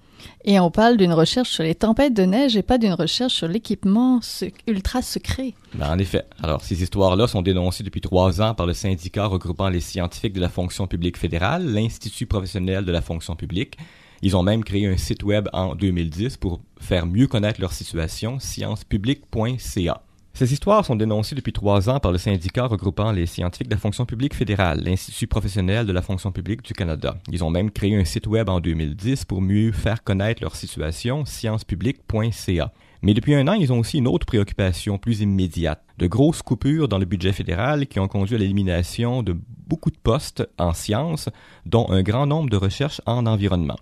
Et 0.45 0.59
on 0.59 0.71
parle 0.71 0.97
d'une 0.97 1.13
recherche 1.13 1.49
sur 1.49 1.63
les 1.63 1.75
tempêtes 1.75 2.13
de 2.13 2.23
neige 2.23 2.57
et 2.57 2.61
pas 2.61 2.77
d'une 2.77 2.93
recherche 2.93 3.33
sur 3.33 3.47
l'équipement 3.47 4.19
ultra 4.67 5.01
secret. 5.01 5.53
Ben, 5.73 5.91
en 5.91 5.97
effet. 5.99 6.25
Alors, 6.41 6.61
ces 6.61 6.83
histoires-là 6.83 7.27
sont 7.27 7.41
dénoncées 7.41 7.83
depuis 7.83 8.01
trois 8.01 8.41
ans 8.41 8.53
par 8.53 8.65
le 8.65 8.73
syndicat 8.73 9.25
regroupant 9.25 9.69
les 9.69 9.81
scientifiques 9.81 10.33
de 10.33 10.41
la 10.41 10.49
fonction 10.49 10.87
publique 10.87 11.17
fédérale, 11.17 11.65
l'Institut 11.65 12.25
professionnel 12.25 12.85
de 12.85 12.91
la 12.91 13.01
fonction 13.01 13.35
publique. 13.35 13.77
Ils 14.21 14.37
ont 14.37 14.43
même 14.43 14.63
créé 14.63 14.87
un 14.87 14.97
site 14.97 15.23
web 15.23 15.49
en 15.51 15.75
2010 15.75 16.37
pour 16.37 16.61
faire 16.79 17.05
mieux 17.05 17.27
connaître 17.27 17.59
leur 17.59 17.73
situation, 17.73 18.39
sciencepublique.ca. 18.39 20.01
Ces 20.35 20.51
histoires 20.51 20.83
sont 20.83 20.95
dénoncées 20.95 21.35
depuis 21.35 21.53
trois 21.53 21.91
ans 21.91 21.99
par 21.99 22.11
le 22.11 22.17
syndicat 22.17 22.65
regroupant 22.65 23.11
les 23.11 23.27
scientifiques 23.27 23.67
de 23.67 23.75
la 23.75 23.79
fonction 23.79 24.07
publique 24.07 24.33
fédérale, 24.33 24.81
l'Institut 24.83 25.27
professionnel 25.27 25.85
de 25.85 25.93
la 25.93 26.01
fonction 26.01 26.31
publique 26.31 26.63
du 26.63 26.73
Canada. 26.73 27.19
Ils 27.31 27.43
ont 27.43 27.51
même 27.51 27.69
créé 27.69 27.95
un 27.95 28.03
site 28.03 28.25
web 28.25 28.49
en 28.49 28.59
2010 28.59 29.25
pour 29.25 29.43
mieux 29.43 29.71
faire 29.71 30.03
connaître 30.03 30.41
leur 30.41 30.55
situation, 30.55 31.23
sciencepublique.ca. 31.25 32.73
Mais 33.03 33.13
depuis 33.13 33.35
un 33.35 33.47
an, 33.47 33.53
ils 33.53 33.71
ont 33.71 33.77
aussi 33.77 33.99
une 33.99 34.07
autre 34.07 34.25
préoccupation 34.25 34.97
plus 34.97 35.21
immédiate, 35.21 35.83
de 35.99 36.07
grosses 36.07 36.41
coupures 36.41 36.87
dans 36.87 36.97
le 36.97 37.05
budget 37.05 37.31
fédéral 37.31 37.85
qui 37.85 37.99
ont 37.99 38.07
conduit 38.07 38.35
à 38.35 38.39
l'élimination 38.39 39.21
de 39.21 39.37
beaucoup 39.67 39.91
de 39.91 39.97
postes 40.01 40.49
en 40.57 40.73
sciences, 40.73 41.29
dont 41.67 41.91
un 41.91 42.01
grand 42.01 42.25
nombre 42.25 42.49
de 42.49 42.57
recherches 42.57 43.01
en 43.05 43.27
environnement. 43.27 43.77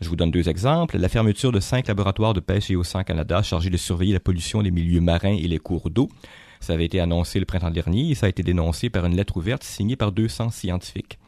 Je 0.00 0.08
vous 0.08 0.16
donne 0.16 0.30
deux 0.30 0.48
exemples. 0.48 0.96
La 0.96 1.10
fermeture 1.10 1.52
de 1.52 1.60
cinq 1.60 1.88
laboratoires 1.88 2.32
de 2.32 2.40
pêche 2.40 2.70
et 2.70 2.76
océan 2.76 3.04
Canada 3.04 3.42
chargés 3.42 3.68
de 3.68 3.76
surveiller 3.76 4.14
la 4.14 4.20
pollution 4.20 4.62
des 4.62 4.70
milieux 4.70 5.02
marins 5.02 5.36
et 5.36 5.46
les 5.46 5.58
cours 5.58 5.90
d'eau. 5.90 6.08
Ça 6.58 6.72
avait 6.72 6.86
été 6.86 7.00
annoncé 7.00 7.38
le 7.38 7.44
printemps 7.44 7.70
dernier 7.70 8.10
et 8.10 8.14
ça 8.14 8.26
a 8.26 8.28
été 8.30 8.42
dénoncé 8.42 8.88
par 8.88 9.04
une 9.04 9.14
lettre 9.14 9.36
ouverte 9.36 9.62
signée 9.62 9.96
par 9.96 10.12
200 10.12 10.50
scientifiques. 10.50 11.18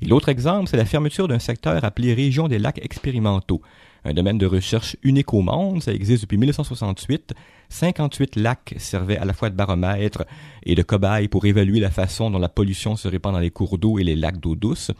Et 0.00 0.06
l'autre 0.06 0.30
exemple, 0.30 0.68
c'est 0.68 0.76
la 0.78 0.86
fermeture 0.86 1.28
d'un 1.28 1.38
secteur 1.38 1.84
appelé 1.84 2.14
Région 2.14 2.48
des 2.48 2.58
lacs 2.58 2.82
expérimentaux, 2.82 3.60
un 4.04 4.14
domaine 4.14 4.38
de 4.38 4.46
recherche 4.46 4.96
unique 5.02 5.34
au 5.34 5.42
monde. 5.42 5.82
Ça 5.82 5.92
existe 5.92 6.22
depuis 6.22 6.38
1968. 6.38 7.34
58 7.68 8.36
lacs 8.36 8.74
servaient 8.78 9.18
à 9.18 9.24
la 9.24 9.32
fois 9.32 9.50
de 9.50 9.56
baromètre 9.56 10.24
et 10.64 10.74
de 10.74 10.82
cobaye 10.82 11.28
pour 11.28 11.44
évaluer 11.44 11.80
la 11.80 11.90
façon 11.90 12.30
dont 12.30 12.38
la 12.38 12.48
pollution 12.48 12.96
se 12.96 13.08
répand 13.08 13.32
dans 13.32 13.40
les 13.40 13.50
cours 13.50 13.78
d'eau 13.78 13.98
et 13.98 14.04
les 14.04 14.16
lacs 14.16 14.38
d'eau 14.38 14.54
douce. 14.54 14.90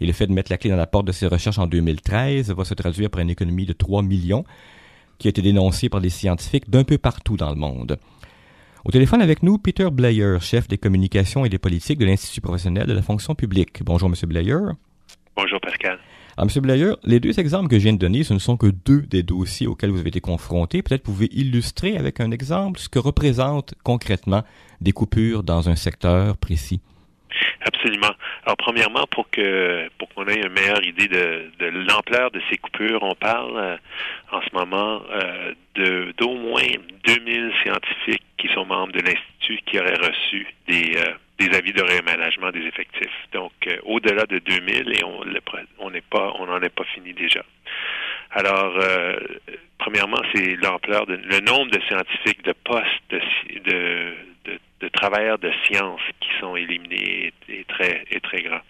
Et 0.00 0.06
le 0.06 0.12
fait 0.12 0.26
de 0.26 0.32
mettre 0.32 0.50
la 0.50 0.58
clé 0.58 0.70
dans 0.70 0.76
la 0.76 0.86
porte 0.86 1.06
de 1.06 1.12
ces 1.12 1.26
recherches 1.26 1.58
en 1.58 1.66
2013 1.66 2.52
va 2.52 2.64
se 2.64 2.74
traduire 2.74 3.10
par 3.10 3.20
une 3.20 3.30
économie 3.30 3.66
de 3.66 3.72
3 3.72 4.02
millions 4.02 4.44
qui 5.18 5.28
a 5.28 5.30
été 5.30 5.42
dénoncée 5.42 5.88
par 5.88 6.00
des 6.00 6.10
scientifiques 6.10 6.70
d'un 6.70 6.84
peu 6.84 6.98
partout 6.98 7.36
dans 7.36 7.50
le 7.50 7.56
monde. 7.56 7.98
Au 8.84 8.92
téléphone 8.92 9.20
avec 9.20 9.42
nous, 9.42 9.58
Peter 9.58 9.90
Blair, 9.90 10.40
chef 10.40 10.68
des 10.68 10.78
communications 10.78 11.44
et 11.44 11.48
des 11.48 11.58
politiques 11.58 11.98
de 11.98 12.06
l'Institut 12.06 12.40
professionnel 12.40 12.86
de 12.86 12.92
la 12.92 13.02
fonction 13.02 13.34
publique. 13.34 13.82
Bonjour, 13.82 14.08
Monsieur 14.08 14.28
Blair. 14.28 14.74
Bonjour, 15.36 15.60
Pascal. 15.60 15.98
Alors, 16.36 16.48
M. 16.54 16.62
Blair, 16.62 16.96
les 17.02 17.18
deux 17.18 17.40
exemples 17.40 17.68
que 17.68 17.76
je 17.78 17.82
viens 17.82 17.92
de 17.92 17.98
donner, 17.98 18.22
ce 18.22 18.32
ne 18.32 18.38
sont 18.38 18.56
que 18.56 18.68
deux 18.68 19.02
des 19.02 19.24
dossiers 19.24 19.66
auxquels 19.66 19.90
vous 19.90 19.98
avez 19.98 20.10
été 20.10 20.20
confrontés. 20.20 20.82
Peut-être 20.82 21.02
pouvez 21.02 21.28
illustrer 21.32 21.96
avec 21.96 22.20
un 22.20 22.30
exemple 22.30 22.78
ce 22.78 22.88
que 22.88 23.00
représentent 23.00 23.74
concrètement 23.82 24.44
des 24.80 24.92
coupures 24.92 25.42
dans 25.42 25.68
un 25.68 25.74
secteur 25.74 26.36
précis? 26.36 26.80
Absolument. 27.68 28.14
Alors, 28.46 28.56
premièrement, 28.56 29.04
pour 29.10 29.28
que 29.28 29.90
pour 29.98 30.08
qu'on 30.14 30.26
ait 30.26 30.40
une 30.40 30.48
meilleure 30.48 30.82
idée 30.86 31.06
de, 31.06 31.50
de 31.58 31.66
l'ampleur 31.66 32.30
de 32.30 32.40
ces 32.48 32.56
coupures, 32.56 33.02
on 33.02 33.14
parle 33.14 33.58
euh, 33.58 33.76
en 34.32 34.40
ce 34.40 34.48
moment 34.54 35.02
euh, 35.10 36.12
d'au 36.16 36.34
moins 36.34 36.62
2000 37.06 37.52
scientifiques 37.62 38.24
qui 38.38 38.48
sont 38.54 38.64
membres 38.64 38.94
de 38.94 39.00
l'institut 39.00 39.58
qui 39.66 39.78
auraient 39.78 40.00
reçu 40.00 40.46
des 40.66 40.96
euh, 40.96 41.12
des 41.38 41.54
avis 41.54 41.74
de 41.74 41.82
réaménagement 41.82 42.50
des 42.50 42.62
effectifs. 42.62 43.18
Donc, 43.32 43.52
au-delà 43.84 44.24
de 44.24 44.38
2000 44.38 44.96
et 44.96 45.04
on 45.04 45.20
on 45.78 45.90
n'est 45.90 46.00
pas 46.00 46.32
on 46.38 46.46
n'en 46.46 46.62
est 46.62 46.74
pas 46.74 46.84
fini 46.94 47.12
déjà. 47.12 47.42
Alors, 48.30 48.78
premièrement, 49.78 50.20
c'est 50.34 50.56
l'ampleur, 50.56 51.06
le 51.06 51.40
nombre 51.40 51.70
de 51.70 51.80
scientifiques, 51.82 52.42
de 52.44 52.52
postes, 52.64 53.10
de, 53.10 53.20
de, 53.70 54.14
de, 54.80 54.88
travailleurs 54.88 55.38
de 55.38 55.50
sciences 55.64 56.00
qui 56.20 56.28
sont 56.40 56.56
éliminés 56.56 57.32
est, 57.48 57.68
très, 57.68 58.04
est 58.10 58.22
très 58.22 58.42
grand. 58.42 58.60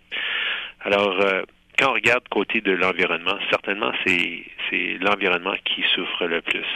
Alors, 0.85 1.21
euh, 1.21 1.43
quand 1.79 1.91
on 1.91 1.95
regarde 1.95 2.25
côté 2.29 2.61
de 2.61 2.73
l'environnement, 2.73 3.39
certainement 3.51 3.93
c'est 4.05 4.99
l'environnement 5.01 5.55
qui 5.65 5.83
souffre 5.95 6.27
le 6.27 6.41
plus, 6.41 6.67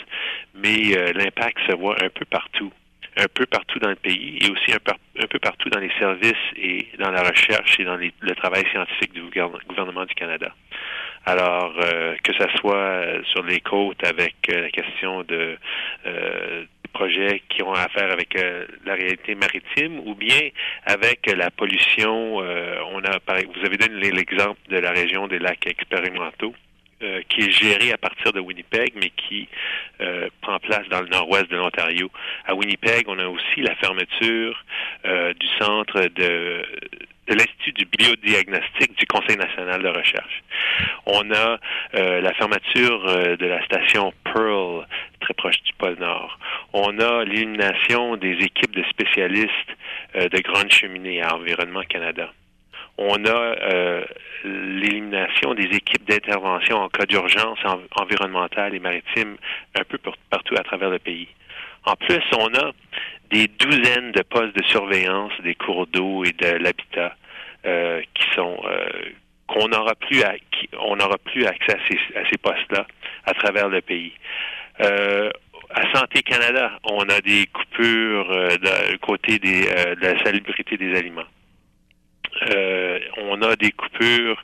mais 0.54 0.96
euh, 0.96 1.12
l'impact 1.12 1.58
se 1.68 1.74
voit 1.76 1.96
un 2.02 2.08
peu 2.08 2.24
partout, 2.24 2.72
un 3.16 3.26
peu 3.34 3.46
partout 3.46 3.78
dans 3.80 3.90
le 3.90 3.96
pays 3.96 4.38
et 4.42 4.50
aussi 4.50 4.72
un, 4.72 5.22
un 5.22 5.26
peu 5.26 5.38
partout 5.38 5.68
dans 5.70 5.80
les 5.80 5.92
services 5.98 6.32
et 6.56 6.86
dans 6.98 7.10
la 7.10 7.22
recherche 7.22 7.78
et 7.80 7.84
dans 7.84 7.96
le 7.96 8.34
travail 8.34 8.64
scientifique 8.70 9.12
du 9.12 9.22
gouvernement 9.22 10.04
du 10.04 10.14
Canada. 10.14 10.52
Alors, 11.24 11.74
euh, 11.78 12.16
que 12.24 12.32
ce 12.32 12.48
soit 12.58 12.74
euh, 12.74 13.22
sur 13.24 13.44
les 13.44 13.60
côtes 13.60 14.02
avec 14.04 14.34
euh, 14.48 14.62
la 14.62 14.70
question 14.70 15.22
de 15.22 15.56
projets 16.92 17.42
qui 17.48 17.62
ont 17.62 17.72
à 17.72 17.88
faire 17.88 18.10
avec 18.12 18.34
la 18.84 18.94
réalité 18.94 19.34
maritime 19.34 20.00
ou 20.06 20.14
bien 20.14 20.48
avec 20.86 21.26
la 21.26 21.50
pollution. 21.50 22.36
on 22.36 23.02
a, 23.04 23.18
vous 23.28 23.66
avez 23.66 23.76
donné 23.76 24.10
l'exemple 24.10 24.60
de 24.68 24.78
la 24.78 24.90
région 24.90 25.26
des 25.28 25.38
lacs 25.38 25.66
expérimentaux. 25.66 26.54
qui 27.28 27.40
est 27.40 27.50
géré 27.50 27.92
à 27.92 27.98
partir 27.98 28.32
de 28.32 28.38
Winnipeg, 28.38 28.92
mais 28.94 29.10
qui 29.10 29.48
prend 30.40 30.58
place 30.60 30.86
dans 30.88 31.00
le 31.00 31.08
nord-ouest 31.08 31.50
de 31.50 31.56
l'Ontario. 31.56 32.10
À 32.46 32.54
Winnipeg, 32.54 33.08
on 33.08 33.18
a 33.18 33.26
aussi 33.26 33.60
la 33.60 33.74
fermeture 33.76 34.64
du 35.04 35.48
centre 35.58 36.00
de 36.14 36.64
de 37.28 37.34
l'Institut 37.34 37.72
du 37.72 37.84
biodiagnostic 37.84 38.98
du 38.98 39.06
Conseil 39.06 39.36
national 39.36 39.82
de 39.82 39.88
recherche. 39.88 40.42
On 41.06 41.30
a 41.30 41.58
euh, 41.94 42.20
la 42.20 42.34
fermeture 42.34 43.06
euh, 43.08 43.36
de 43.36 43.46
la 43.46 43.64
station 43.64 44.12
Pearl, 44.24 44.86
très 45.20 45.34
proche 45.34 45.62
du 45.62 45.72
pôle 45.74 45.96
Nord. 46.00 46.38
On 46.72 46.98
a 46.98 47.24
l'élimination 47.24 48.16
des 48.16 48.32
équipes 48.32 48.74
de 48.74 48.82
spécialistes 48.84 49.50
euh, 50.16 50.28
de 50.28 50.38
grandes 50.40 50.72
cheminées 50.72 51.22
à 51.22 51.36
Environnement 51.36 51.82
Canada. 51.88 52.32
On 52.98 53.24
a 53.24 53.54
l'élimination 54.44 55.54
des 55.54 55.64
équipes 55.64 56.06
d'intervention 56.06 56.76
en 56.76 56.88
cas 56.90 57.06
d'urgence 57.06 57.58
environnementale 57.96 58.74
et 58.74 58.80
maritime 58.80 59.38
un 59.74 59.84
peu 59.84 59.98
partout 60.28 60.54
à 60.58 60.62
travers 60.62 60.90
le 60.90 60.98
pays. 60.98 61.28
En 61.84 61.96
plus, 61.96 62.22
on 62.36 62.54
a 62.54 62.72
des 63.32 63.48
douzaines 63.48 64.12
de 64.12 64.22
postes 64.22 64.54
de 64.54 64.62
surveillance 64.64 65.32
des 65.42 65.54
cours 65.54 65.86
d'eau 65.86 66.22
et 66.24 66.32
de 66.32 66.58
l'habitat 66.58 67.16
euh, 67.64 68.02
qui 68.14 68.24
sont 68.34 68.60
euh, 68.64 68.88
qu'on 69.46 69.68
n'aura 69.68 69.94
plus 69.94 70.22
à, 70.22 70.34
on 70.80 70.96
n'aura 70.96 71.16
plus 71.18 71.46
accès 71.46 71.74
à 71.74 72.28
ces, 72.30 72.38
postes-là 72.38 72.86
à 73.24 73.34
travers 73.34 73.68
le 73.68 73.80
pays. 73.80 74.12
Euh, 74.80 75.30
à 75.70 75.98
Santé 75.98 76.22
Canada, 76.22 76.78
on 76.84 77.02
a 77.04 77.20
des 77.20 77.46
coupures 77.46 78.28
de, 78.28 78.96
côté 78.98 79.38
des, 79.38 79.62
de 79.64 80.02
la 80.02 80.22
salubrité 80.22 80.76
des 80.76 80.94
aliments. 80.94 81.24
on 83.16 83.40
a 83.40 83.56
des 83.56 83.70
coupures. 83.72 84.42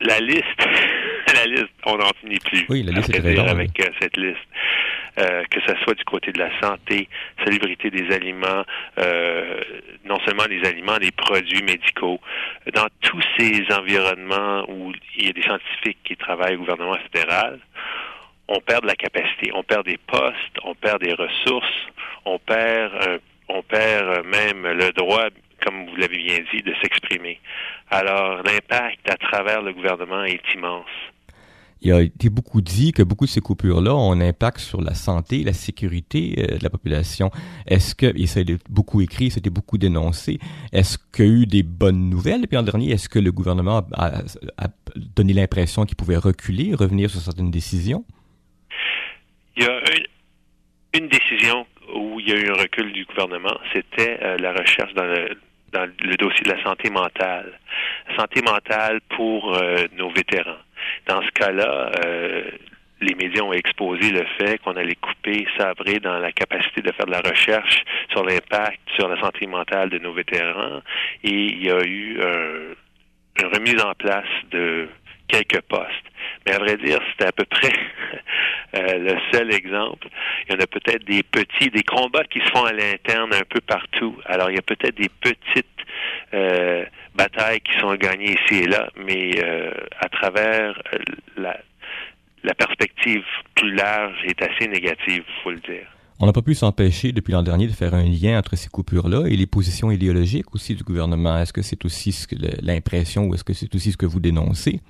La 0.00 0.18
liste, 0.20 0.44
la 1.34 1.46
liste, 1.46 1.70
on 1.86 1.96
n'en 1.96 2.10
finit 2.20 2.38
plus. 2.38 2.66
Oui, 2.68 2.82
la 2.82 2.92
liste 2.92 3.14
est 3.14 3.38
avec 3.38 3.70
cette 4.00 4.16
liste. 4.16 4.38
Euh, 5.18 5.42
que 5.50 5.60
ce 5.62 5.74
soit 5.82 5.94
du 5.94 6.04
côté 6.04 6.30
de 6.30 6.38
la 6.38 6.50
santé, 6.60 7.08
salubrité 7.44 7.90
des 7.90 8.14
aliments, 8.14 8.64
euh, 8.98 9.60
non 10.04 10.18
seulement 10.24 10.44
les 10.48 10.64
aliments, 10.64 10.96
les 10.96 11.10
produits 11.10 11.62
médicaux. 11.62 12.20
Dans 12.72 12.86
tous 13.00 13.20
ces 13.36 13.64
environnements 13.76 14.64
où 14.70 14.92
il 15.16 15.26
y 15.26 15.30
a 15.30 15.32
des 15.32 15.42
scientifiques 15.42 15.98
qui 16.04 16.16
travaillent 16.16 16.54
au 16.54 16.60
gouvernement 16.60 16.96
fédéral, 17.10 17.58
on 18.46 18.60
perd 18.60 18.82
de 18.82 18.86
la 18.86 18.94
capacité, 18.94 19.50
on 19.54 19.64
perd 19.64 19.86
des 19.86 19.98
postes, 19.98 20.58
on 20.62 20.76
perd 20.76 21.02
des 21.02 21.14
ressources, 21.14 21.88
on 22.24 22.38
perd, 22.38 22.92
euh, 23.08 23.18
on 23.48 23.62
perd 23.62 24.24
même 24.24 24.68
le 24.68 24.92
droit, 24.92 25.26
comme 25.64 25.86
vous 25.86 25.96
l'avez 25.96 26.18
bien 26.18 26.38
dit, 26.52 26.62
de 26.62 26.74
s'exprimer. 26.80 27.40
Alors 27.90 28.42
l'impact 28.44 29.10
à 29.10 29.16
travers 29.16 29.62
le 29.62 29.72
gouvernement 29.72 30.22
est 30.22 30.54
immense 30.54 30.86
il 31.80 31.92
a 31.92 32.00
été 32.00 32.28
beaucoup 32.28 32.60
dit 32.60 32.92
que 32.92 33.02
beaucoup 33.02 33.26
de 33.26 33.30
ces 33.30 33.40
coupures-là 33.40 33.94
ont 33.94 34.12
un 34.12 34.20
impact 34.20 34.58
sur 34.58 34.80
la 34.80 34.94
santé, 34.94 35.44
la 35.44 35.52
sécurité 35.52 36.34
euh, 36.38 36.58
de 36.58 36.64
la 36.64 36.70
population. 36.70 37.30
Est-ce 37.66 37.94
que, 37.94 38.06
et 38.06 38.26
ça 38.26 38.40
a 38.40 38.42
été 38.42 38.56
beaucoup 38.68 39.00
écrit, 39.00 39.30
ça 39.30 39.38
a 39.38 39.40
été 39.40 39.50
beaucoup 39.50 39.78
dénoncé, 39.78 40.38
est-ce 40.72 40.98
qu'il 41.12 41.26
y 41.26 41.28
a 41.28 41.32
eu 41.32 41.46
des 41.46 41.62
bonnes 41.62 42.10
nouvelles 42.10 42.42
depuis 42.42 42.56
l'an 42.56 42.62
dernier? 42.62 42.90
Est-ce 42.90 43.08
que 43.08 43.18
le 43.18 43.30
gouvernement 43.30 43.82
a, 43.92 44.22
donné 44.96 45.32
l'impression 45.32 45.84
qu'il 45.84 45.96
pouvait 45.96 46.16
reculer, 46.16 46.74
revenir 46.74 47.10
sur 47.10 47.20
certaines 47.20 47.50
décisions? 47.50 48.04
Il 49.56 49.64
y 49.64 49.66
a 49.66 49.80
une, 50.94 51.08
décision 51.08 51.66
où 51.94 52.20
il 52.20 52.28
y 52.28 52.32
a 52.32 52.36
eu 52.36 52.48
un 52.50 52.54
recul 52.54 52.92
du 52.92 53.04
gouvernement, 53.04 53.56
c'était 53.72 54.18
euh, 54.22 54.36
la 54.38 54.52
recherche 54.52 54.92
dans 54.94 55.04
le, 55.04 55.36
dossier 56.16 56.42
de 56.44 56.50
la 56.50 56.62
santé 56.62 56.90
mentale. 56.90 57.52
Santé 58.16 58.40
mentale 58.42 59.00
pour 59.16 59.54
euh, 59.54 59.84
nos 59.96 60.10
vétérans. 60.10 60.58
Dans 61.06 61.22
ce 61.22 61.30
cas-là, 61.30 61.92
euh, 62.04 62.50
les 63.00 63.14
médias 63.14 63.42
ont 63.42 63.52
exposé 63.52 64.10
le 64.10 64.24
fait 64.38 64.58
qu'on 64.58 64.76
allait 64.76 64.96
couper, 64.96 65.46
sabrer 65.56 66.00
dans 66.00 66.18
la 66.18 66.32
capacité 66.32 66.82
de 66.82 66.92
faire 66.92 67.06
de 67.06 67.12
la 67.12 67.20
recherche 67.20 67.84
sur 68.10 68.24
l'impact 68.24 68.80
sur 68.96 69.08
la 69.08 69.20
santé 69.20 69.46
mentale 69.46 69.90
de 69.90 69.98
nos 69.98 70.12
vétérans. 70.12 70.82
Et 71.22 71.30
il 71.30 71.64
y 71.64 71.70
a 71.70 71.80
eu 71.84 72.18
une 73.38 73.46
remise 73.46 73.80
en 73.80 73.94
place 73.94 74.26
de 74.50 74.88
quelques 75.28 75.60
postes. 75.62 76.08
Mais 76.46 76.54
à 76.54 76.58
vrai 76.58 76.76
dire, 76.76 76.98
c'était 77.10 77.28
à 77.28 77.32
peu 77.32 77.44
près 77.44 77.72
euh, 78.74 78.98
le 78.98 79.16
seul 79.32 79.52
exemple. 79.52 80.08
Il 80.46 80.54
y 80.54 80.56
en 80.56 80.60
a 80.60 80.66
peut-être 80.66 81.04
des 81.04 81.22
petits, 81.22 81.70
des 81.70 81.82
combats 81.82 82.24
qui 82.24 82.40
se 82.40 82.50
font 82.50 82.64
à 82.64 82.72
l'interne 82.72 83.32
un 83.34 83.44
peu 83.48 83.60
partout. 83.60 84.16
Alors, 84.24 84.50
il 84.50 84.56
y 84.56 84.58
a 84.58 84.62
peut-être 84.62 84.96
des 84.96 85.10
petites 85.20 85.66
euh, 86.34 86.84
batailles 87.14 87.60
qui 87.60 87.78
sont 87.78 87.94
gagnées 87.94 88.36
ici 88.42 88.62
et 88.62 88.66
là, 88.66 88.88
mais 88.96 89.32
euh, 89.42 89.72
à 90.00 90.08
travers 90.08 90.80
la, 91.36 91.56
la 92.44 92.54
perspective 92.54 93.24
plus 93.54 93.74
large 93.74 94.16
est 94.26 94.42
assez 94.42 94.68
négative, 94.68 95.24
il 95.26 95.42
faut 95.42 95.50
le 95.50 95.60
dire. 95.60 95.86
On 96.20 96.26
n'a 96.26 96.32
pas 96.32 96.42
pu 96.42 96.54
s'empêcher 96.54 97.12
depuis 97.12 97.32
l'an 97.32 97.44
dernier 97.44 97.68
de 97.68 97.72
faire 97.72 97.94
un 97.94 98.02
lien 98.02 98.38
entre 98.38 98.56
ces 98.56 98.68
coupures-là 98.68 99.28
et 99.28 99.36
les 99.36 99.46
positions 99.46 99.92
idéologiques 99.92 100.52
aussi 100.52 100.74
du 100.74 100.82
gouvernement. 100.82 101.38
Est-ce 101.38 101.52
que 101.52 101.62
c'est 101.62 101.84
aussi 101.84 102.12
l'impression 102.60 103.26
ou 103.26 103.34
est-ce 103.34 103.44
que 103.44 103.52
c'est 103.52 103.72
aussi 103.76 103.92
ce 103.92 103.96
que 103.96 104.06
vous 104.06 104.18
dénoncez? 104.18 104.80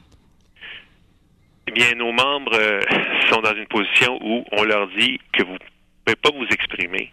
Eh 1.66 1.70
bien, 1.70 1.94
nos 1.96 2.12
membres 2.12 2.54
euh, 2.54 2.80
sont 3.30 3.42
dans 3.42 3.54
une 3.54 3.66
position 3.66 4.18
où 4.22 4.42
on 4.52 4.64
leur 4.64 4.88
dit 4.98 5.18
que 5.34 5.42
vous 5.42 5.58
pouvez 6.08 6.16
pas 6.16 6.38
vous 6.38 6.46
exprimer. 6.50 7.10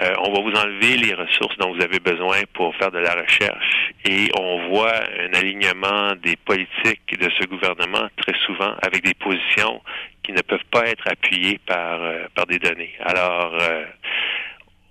Euh, 0.00 0.14
on 0.20 0.32
va 0.32 0.40
vous 0.40 0.56
enlever 0.56 0.96
les 0.96 1.14
ressources 1.14 1.56
dont 1.58 1.74
vous 1.74 1.82
avez 1.82 1.98
besoin 1.98 2.36
pour 2.52 2.74
faire 2.76 2.92
de 2.92 2.98
la 2.98 3.14
recherche. 3.14 3.92
Et 4.04 4.28
on 4.38 4.68
voit 4.68 5.00
un 5.18 5.32
alignement 5.34 6.14
des 6.22 6.36
politiques 6.36 7.18
de 7.18 7.28
ce 7.40 7.46
gouvernement 7.46 8.08
très 8.18 8.34
souvent 8.46 8.74
avec 8.82 9.02
des 9.02 9.14
positions 9.14 9.82
qui 10.22 10.32
ne 10.32 10.42
peuvent 10.42 10.64
pas 10.70 10.86
être 10.86 11.08
appuyées 11.08 11.58
par, 11.66 12.00
euh, 12.02 12.26
par 12.34 12.46
des 12.46 12.58
données. 12.58 12.94
Alors, 13.00 13.52
euh, 13.60 13.84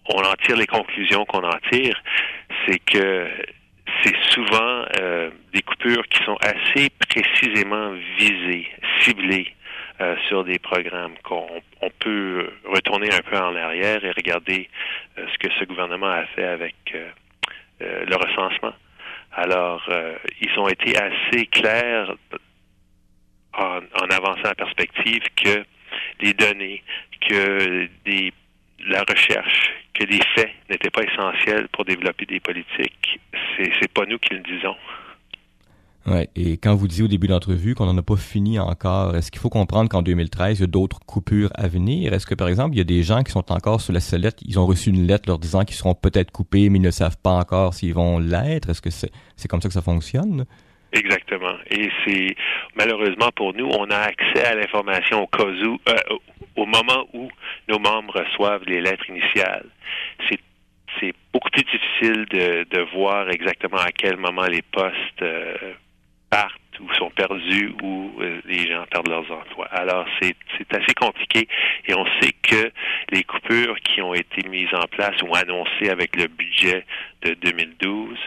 on 0.10 0.20
en 0.20 0.34
tire 0.46 0.58
les 0.58 0.68
conclusions 0.68 1.26
qu'on 1.26 1.44
en 1.44 1.58
tire, 1.72 2.02
c'est 2.68 2.80
que 2.80 3.28
c'est 4.04 4.16
souvent 4.32 4.86
des 5.54 5.62
coupures 5.62 6.06
qui 6.10 6.24
sont 6.24 6.38
assez 6.42 6.90
précisément 7.08 7.94
visées, 8.18 8.68
ciblées 9.00 9.56
euh, 10.02 10.16
sur 10.28 10.44
des 10.44 10.60
programmes 10.60 11.16
qu'on 11.24 11.48
on 11.82 11.90
peut 12.00 12.50
retourner 12.66 13.14
un 13.14 13.22
peu 13.22 13.38
en 13.38 13.56
arrière 13.56 14.04
et 14.04 14.12
regarder 14.12 14.70
euh, 15.18 15.26
ce 15.32 15.38
que 15.38 15.54
ce 15.58 15.64
gouvernement 15.64 16.10
a 16.10 16.26
fait 16.26 16.44
avec 16.44 16.76
euh, 16.94 17.10
le 17.80 18.16
recensement. 18.18 18.74
Alors, 19.32 19.90
ils 20.40 20.60
ont 20.60 20.68
été 20.70 20.98
assez 20.98 21.46
clairs 21.48 22.14
en, 23.54 23.80
en, 23.80 24.10
avançant 24.10 24.44
la 24.44 24.56
perspective 24.56 25.22
que 25.36 25.66
les 26.22 26.34
données, 26.34 26.84
que 27.20 27.90
des, 28.06 28.32
la 28.88 29.04
recherche, 29.04 29.74
que 29.94 30.06
les 30.06 30.22
faits 30.36 30.52
n'étaient 30.70 30.90
pas 30.90 31.04
essentiels 31.04 31.68
pour 31.70 31.84
développer 31.84 32.26
des 32.26 32.40
politiques. 32.40 33.20
C'est, 33.58 33.72
c'est 33.82 33.92
pas 33.94 34.06
nous 34.06 34.20
qui 34.20 34.34
le 34.34 34.42
disons. 34.42 34.78
Ouais. 36.08 36.30
Et 36.36 36.58
quand 36.58 36.76
vous 36.76 36.88
disiez 36.88 37.04
au 37.04 37.08
début 37.08 37.28
de 37.28 37.32
l'entrevue 37.34 37.74
qu'on 37.74 37.88
n'en 37.88 37.98
a 37.98 38.04
pas 38.04 38.16
fini 38.16 38.60
encore, 38.60 39.16
est-ce 39.16 39.32
qu'il 39.32 39.42
faut 39.42 39.50
comprendre 39.50 39.90
qu'en 39.90 40.04
2013, 40.04 40.60
il 40.60 40.62
y 40.62 40.64
a 40.64 40.68
d'autres 40.68 41.00
coupures 41.00 41.50
à 41.56 41.68
venir? 41.68 42.14
Est-ce 42.14 42.28
que, 42.28 42.36
par 42.36 42.48
exemple, 42.48 42.76
il 42.76 42.78
y 42.78 42.82
a 42.82 42.86
des 42.86 43.02
gens 43.02 43.24
qui 43.24 43.32
sont 43.32 43.52
encore 43.52 43.82
sous 43.82 43.92
la 43.92 44.00
sellette, 44.00 44.40
ils 44.46 44.60
ont 44.60 44.68
reçu 44.68 44.90
une 44.90 45.08
lettre 45.08 45.24
leur 45.28 45.40
disant 45.40 45.64
qu'ils 45.66 45.76
seront 45.76 45.96
peut-être 45.96 46.32
coupés, 46.32 46.70
mais 46.70 46.78
ils 46.78 46.84
ne 46.84 46.92
savent 46.92 47.18
pas 47.22 47.32
encore 47.32 47.74
s'ils 47.74 47.94
vont 47.94 48.20
l'être? 48.20 48.70
Est-ce 48.70 48.82
que 48.82 48.92
c'est 48.92 49.12
c'est 49.36 49.48
comme 49.48 49.62
ça 49.62 49.68
que 49.68 49.74
ça 49.74 49.82
fonctionne? 49.82 50.46
Exactement. 50.94 51.56
Et 51.72 51.90
c'est 52.06 52.36
malheureusement 52.76 53.30
pour 53.36 53.54
nous, 53.54 53.68
on 53.68 53.90
a 53.90 53.98
accès 53.98 54.46
à 54.46 54.56
l'information 54.56 55.24
au 55.24 55.28
cas 55.28 55.44
où, 55.44 55.80
euh, 55.90 56.18
au 56.56 56.66
moment 56.66 57.08
où 57.14 57.30
nos 57.68 57.80
membres 57.80 58.22
reçoivent 58.22 58.64
les 58.66 58.80
lettres 58.80 59.10
initiales. 59.10 59.66
C'est 60.30 60.40
c'est 61.02 61.14
beaucoup 61.34 61.50
plus 61.50 61.64
difficile 61.64 62.26
de, 62.32 62.66
de 62.70 62.82
voir 62.96 63.30
exactement 63.30 63.80
à 63.80 63.92
quel 63.92 64.16
moment 64.16 64.46
les 64.46 64.62
postes 64.62 65.22
euh, 65.22 65.74
partent 66.30 66.80
ou 66.80 66.94
sont 66.96 67.10
perdus 67.12 67.74
ou 67.82 68.12
euh, 68.20 68.42
les 68.46 68.68
gens 68.68 68.86
perdent 68.92 69.10
leurs 69.10 69.32
emplois. 69.32 69.68
Alors, 69.72 70.06
c'est 70.22 70.36
assez 70.74 70.94
compliqué 70.94 71.48
et 71.88 71.94
on 71.94 72.06
sait 72.20 72.34
que 72.42 72.72
les 73.12 73.24
coupures 73.24 73.78
qui 73.80 74.02
ont 74.02 74.14
été 74.14 74.48
mises 74.50 74.74
en 74.74 74.88
place 74.88 75.16
ou 75.24 75.36
annoncées 75.36 75.90
avec 75.90 76.16
le 76.16 76.28
budget 76.28 76.86
de 77.22 77.34
2012 77.36 78.18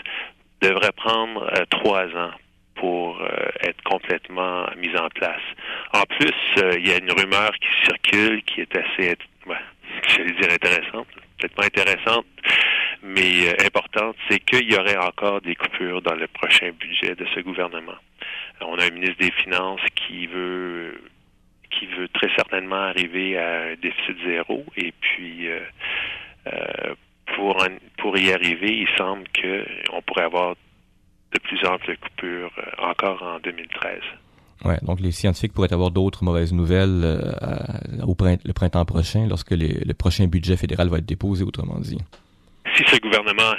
devraient 0.61 0.93
prendre 0.93 1.45
euh, 1.45 1.65
trois 1.71 2.07
ans 2.17 2.33
pour 2.75 3.21
euh, 3.21 3.29
être 3.63 3.83
complètement 3.83 4.67
mises 4.77 4.97
en 4.97 5.09
place. 5.09 5.43
En 5.93 6.03
plus, 6.03 6.33
il 6.77 6.89
y 6.89 6.93
a 6.93 6.99
une 6.99 7.11
rumeur 7.11 7.51
qui 7.61 7.87
circule 7.87 8.43
qui 8.45 8.61
est 8.61 8.77
assez, 8.77 9.17
je 10.09 10.23
vais 10.23 10.33
dire 10.41 10.53
intéressante, 10.53 11.09
peut-être 11.39 11.55
pas 11.55 11.65
intéressante, 11.65 12.27
mais 13.03 13.49
importante, 13.65 14.17
c'est 14.29 14.41
qu'il 14.41 14.73
y 14.73 14.77
aurait 14.77 14.97
encore 14.97 15.41
des 15.41 15.55
coupures 15.55 16.03
dans 16.03 16.15
le 16.15 16.27
prochain 16.29 16.71
budget 16.79 17.15
de 17.15 17.27
ce 17.35 17.41
gouvernement. 17.41 17.99
On 18.61 18.77
a 18.79 18.87
un 18.87 18.91
ministre 18.91 19.19
des 19.19 19.31
Finances 19.31 19.81
qui 19.95 20.27
veut 20.27 21.01
qui 21.71 21.87
veut 21.87 22.09
très 22.09 22.29
certainement 22.35 22.77
arriver 22.77 23.37
à 23.39 23.63
un 23.71 23.75
déficit 23.75 24.17
zéro 24.25 24.65
et 24.77 24.93
puis 25.01 25.49
euh, 25.49 25.61
euh, 26.47 26.95
pour 27.37 27.65
pour 27.99 28.17
y 28.17 28.33
arriver, 28.33 28.79
il 28.79 28.89
semble 28.97 29.25
qu'on 29.29 30.03
pourrait 30.03 30.25
avoir 30.25 30.55
de 31.35 31.39
plus 31.41 31.63
amples 31.67 31.97
coupures 31.99 32.51
euh, 32.59 32.91
encore 32.91 33.23
en 33.23 33.39
2013. 33.41 34.01
Ouais, 34.65 34.79
donc 34.83 35.01
les 35.01 35.13
scientifiques 35.13 35.53
pourraient 35.53 35.73
avoir 35.73 35.91
d'autres 35.91 36.25
mauvaises 36.25 36.53
nouvelles 36.53 37.05
au 38.03 38.17
le 38.21 38.53
printemps 38.53 38.85
prochain, 38.85 39.27
lorsque 39.29 39.53
le 39.53 39.93
prochain 39.93 40.27
budget 40.27 40.57
fédéral 40.57 40.89
va 40.89 40.99
être 40.99 41.07
déposé, 41.07 41.45
autrement 41.45 41.79
dit. 41.79 41.99
Si 42.79 42.85
ce 42.87 43.01
gouvernement 43.01 43.57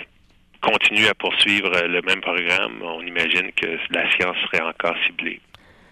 continue 0.61 1.07
à 1.07 1.13
poursuivre 1.13 1.69
euh, 1.75 1.87
le 1.87 2.01
même 2.03 2.21
programme, 2.21 2.81
on 2.81 3.01
imagine 3.01 3.51
que 3.51 3.67
la 3.93 4.09
science 4.11 4.37
serait 4.45 4.61
encore 4.61 4.95
ciblée. 5.05 5.41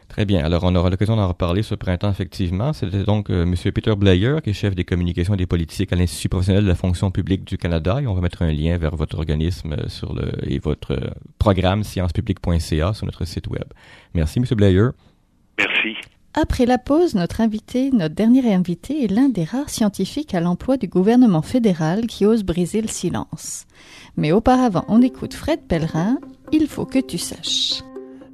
Très 0.08 0.24
bien. 0.24 0.46
Alors, 0.46 0.64
on 0.64 0.74
aura 0.76 0.90
l'occasion 0.90 1.18
d'en 1.18 1.28
reparler 1.28 1.62
ce 1.62 1.76
printemps, 1.76 2.10
effectivement. 2.10 2.72
C'était 2.72 3.04
donc 3.04 3.30
euh, 3.30 3.44
M. 3.44 3.54
Peter 3.74 3.94
Blair, 3.98 4.42
qui 4.42 4.52
est 4.52 4.54
chef 4.54 4.76
des 4.76 4.86
communications 4.86 5.34
et 5.34 5.38
des 5.38 5.46
politiques 5.46 5.92
à 5.92 5.98
l'Institut 5.98 6.30
professionnel 6.30 6.64
de 6.64 6.70
la 6.70 6.76
fonction 6.76 7.12
publique 7.12 7.44
du 7.44 7.58
Canada. 7.58 8.00
Et 8.02 8.08
on 8.08 8.14
va 8.14 8.22
mettre 8.22 8.44
un 8.44 8.54
lien 8.54 8.78
vers 8.78 8.96
votre 8.96 9.18
organisme 9.18 9.74
euh, 9.74 9.90
sur 9.90 10.14
le, 10.14 10.32
et 10.50 10.60
votre 10.60 10.98
programme 11.38 11.84
sciencepublique.ca 11.84 12.94
sur 12.94 13.06
notre 13.06 13.26
site 13.26 13.48
web. 13.48 13.66
Merci, 14.14 14.40
M. 14.40 14.46
Blair. 14.56 14.92
Merci. 15.58 15.98
Après 16.40 16.68
la 16.68 16.78
pause, 16.78 17.16
notre 17.16 17.42
invité, 17.42 17.90
notre 17.90 18.14
dernier 18.14 18.54
invité, 18.54 19.04
est 19.04 19.08
l'un 19.08 19.28
des 19.28 19.44
rares 19.44 19.72
scientifiques 19.72 20.36
à 20.36 20.40
l'emploi 20.40 20.78
du 20.78 20.88
gouvernement 20.88 21.42
fédéral 21.42 22.06
qui 22.06 22.28
ose 22.28 22.44
briser 22.44 22.80
le 22.80 22.88
silence. 22.88 23.66
Mais 24.18 24.32
auparavant, 24.32 24.86
on 24.88 25.02
écoute 25.02 25.34
Fred 25.34 25.62
Pellerin, 25.68 26.20
Il 26.52 26.68
faut 26.68 26.86
que 26.86 27.00
tu 27.00 27.18
saches. 27.18 27.82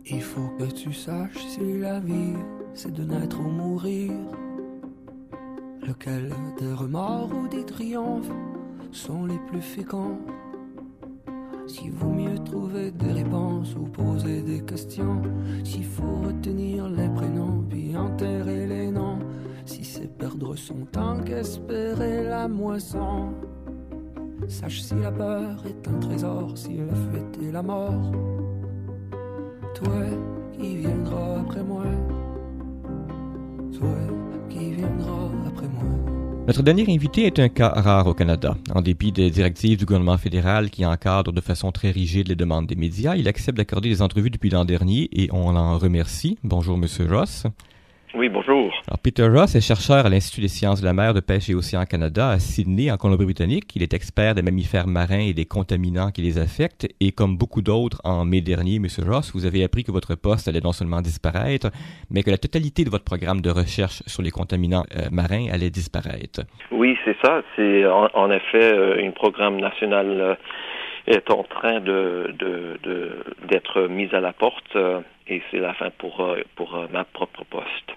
Il 0.05 0.21
faut 0.21 0.49
que 0.59 0.65
tu 0.65 0.91
saches 0.91 1.45
si 1.47 1.77
la 1.79 2.01
vie, 2.01 2.33
c'est 2.73 2.91
de 2.91 3.05
naître 3.05 3.39
ou 3.39 3.49
mourir. 3.49 4.11
Lequel 5.87 6.33
des 6.59 6.73
remords 6.73 7.31
ou 7.33 7.47
des 7.47 7.65
triomphes 7.65 8.33
sont 8.91 9.25
les 9.25 9.39
plus 9.47 9.61
féconds 9.61 10.19
s'il 11.67 11.91
vaut 11.91 12.11
mieux 12.11 12.37
trouver 12.39 12.91
des 12.91 13.11
réponses 13.11 13.75
ou 13.75 13.85
poser 13.85 14.41
des 14.41 14.61
questions, 14.61 15.21
s'il 15.63 15.85
faut 15.85 16.21
retenir 16.25 16.89
les 16.89 17.09
prénoms 17.09 17.63
puis 17.69 17.95
enterrer 17.95 18.67
les 18.67 18.91
noms, 18.91 19.19
si 19.65 19.83
c'est 19.83 20.11
perdre 20.17 20.55
son 20.55 20.85
temps 20.91 21.19
qu'espérer 21.23 22.23
la 22.23 22.47
moisson. 22.47 23.33
Sache 24.47 24.81
si 24.81 24.95
la 24.95 25.11
peur 25.11 25.63
est 25.65 25.87
un 25.87 25.99
trésor, 25.99 26.57
si 26.57 26.77
la 26.77 26.93
fuite 26.93 27.39
est 27.41 27.51
la 27.51 27.63
mort. 27.63 28.11
Toi 29.75 30.05
qui 30.51 30.77
viendras 30.77 31.39
après 31.41 31.63
moi, 31.63 31.85
Notre 36.45 36.61
dernier 36.61 36.83
invité 36.93 37.25
est 37.25 37.39
un 37.39 37.47
cas 37.47 37.69
rare 37.69 38.05
au 38.05 38.13
Canada. 38.13 38.57
En 38.75 38.81
dépit 38.81 39.13
des 39.13 39.31
directives 39.31 39.77
du 39.77 39.85
gouvernement 39.85 40.17
fédéral 40.17 40.69
qui 40.69 40.85
encadrent 40.85 41.31
de 41.31 41.39
façon 41.39 41.71
très 41.71 41.89
rigide 41.89 42.27
les 42.27 42.35
demandes 42.35 42.67
des 42.67 42.75
médias, 42.75 43.15
il 43.15 43.29
accepte 43.29 43.57
d'accorder 43.57 43.87
des 43.87 44.01
entrevues 44.01 44.29
depuis 44.29 44.49
l'an 44.49 44.65
dernier 44.65 45.07
et 45.13 45.29
on 45.31 45.53
l'en 45.53 45.77
remercie. 45.77 46.37
Bonjour, 46.43 46.77
Monsieur 46.77 47.07
Ross. 47.09 47.45
Oui, 48.15 48.29
bonjour. 48.29 48.71
Alors, 48.87 48.99
Peter 49.03 49.27
Ross 49.27 49.55
est 49.55 49.67
chercheur 49.67 50.05
à 50.05 50.09
l'Institut 50.09 50.41
des 50.41 50.47
sciences 50.47 50.81
de 50.81 50.85
la 50.85 50.93
mer, 50.93 51.15
de 51.15 51.19
pêche 51.19 51.49
et 51.49 51.55
océan 51.55 51.83
Canada 51.85 52.29
à 52.29 52.37
Sydney, 52.37 52.91
en 52.91 52.97
Colombie-Britannique. 52.97 53.75
Il 53.75 53.81
est 53.81 53.95
expert 53.95 54.35
des 54.35 54.43
mammifères 54.43 54.85
marins 54.85 55.27
et 55.27 55.33
des 55.33 55.45
contaminants 55.45 56.11
qui 56.11 56.21
les 56.21 56.37
affectent. 56.37 56.87
Et 56.99 57.11
comme 57.11 57.37
beaucoup 57.37 57.63
d'autres, 57.63 57.99
en 58.03 58.23
mai 58.23 58.41
dernier, 58.41 58.75
M. 58.75 58.85
Ross, 59.09 59.31
vous 59.33 59.47
avez 59.47 59.63
appris 59.63 59.83
que 59.83 59.91
votre 59.91 60.13
poste 60.13 60.47
allait 60.47 60.61
non 60.63 60.73
seulement 60.73 61.01
disparaître, 61.01 61.71
mais 62.11 62.21
que 62.21 62.29
la 62.29 62.37
totalité 62.37 62.83
de 62.83 62.91
votre 62.91 63.03
programme 63.03 63.41
de 63.41 63.49
recherche 63.49 64.03
sur 64.05 64.21
les 64.21 64.29
contaminants 64.29 64.83
euh, 64.95 65.09
marins 65.11 65.47
allait 65.51 65.71
disparaître. 65.71 66.41
Oui, 66.71 66.95
c'est 67.05 67.17
ça. 67.23 67.41
C'est 67.55 67.83
en, 67.87 68.29
effet 68.29 68.75
euh, 68.75 69.03
un 69.03 69.09
programme 69.09 69.59
national 69.59 70.07
euh, 70.21 70.35
est 71.07 71.31
en 71.31 71.43
train 71.43 71.79
de 71.79 72.31
d'être 73.49 73.81
de, 73.81 73.87
mis 73.87 74.13
à 74.13 74.19
la 74.19 74.33
porte 74.33 74.77
et 75.27 75.41
c'est 75.49 75.59
la 75.59 75.73
fin 75.73 75.89
pour 75.97 76.25
pour 76.55 76.87
ma 76.91 77.03
propre 77.03 77.43
poste. 77.45 77.91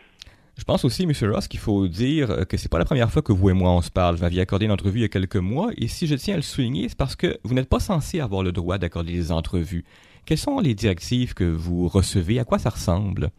Je 0.58 0.64
pense 0.64 0.84
aussi, 0.86 1.02
M. 1.02 1.12
Ross, 1.30 1.48
qu'il 1.48 1.60
faut 1.60 1.86
dire 1.86 2.46
que 2.48 2.56
c'est 2.56 2.70
pas 2.70 2.78
la 2.78 2.86
première 2.86 3.10
fois 3.10 3.20
que 3.20 3.32
vous 3.32 3.50
et 3.50 3.52
moi 3.52 3.70
on 3.70 3.82
se 3.82 3.90
parle. 3.90 4.16
Vous 4.16 4.22
m'aviez 4.22 4.40
accordé 4.40 4.64
une 4.64 4.72
entrevue 4.72 5.00
il 5.00 5.02
y 5.02 5.04
a 5.04 5.08
quelques 5.08 5.36
mois, 5.36 5.68
et 5.76 5.86
si 5.86 6.06
je 6.06 6.14
tiens 6.14 6.34
à 6.34 6.38
le 6.38 6.42
souligner, 6.42 6.88
c'est 6.88 6.98
parce 6.98 7.14
que 7.14 7.38
vous 7.44 7.54
n'êtes 7.54 7.68
pas 7.68 7.80
censé 7.80 8.20
avoir 8.20 8.42
le 8.42 8.52
droit 8.52 8.78
d'accorder 8.78 9.12
des 9.12 9.32
entrevues. 9.32 9.84
Quelles 10.26 10.38
sont 10.38 10.58
les 10.58 10.74
directives 10.74 11.34
que 11.34 11.44
vous 11.44 11.86
recevez? 11.88 12.40
À 12.40 12.44
quoi 12.44 12.58
ça 12.58 12.70
ressemble? 12.70 13.30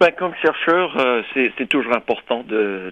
Ben, 0.00 0.12
comme 0.12 0.34
chercheur, 0.40 0.96
euh, 0.98 1.22
c'est 1.34 1.68
toujours 1.68 1.94
important 1.94 2.42
de 2.42 2.90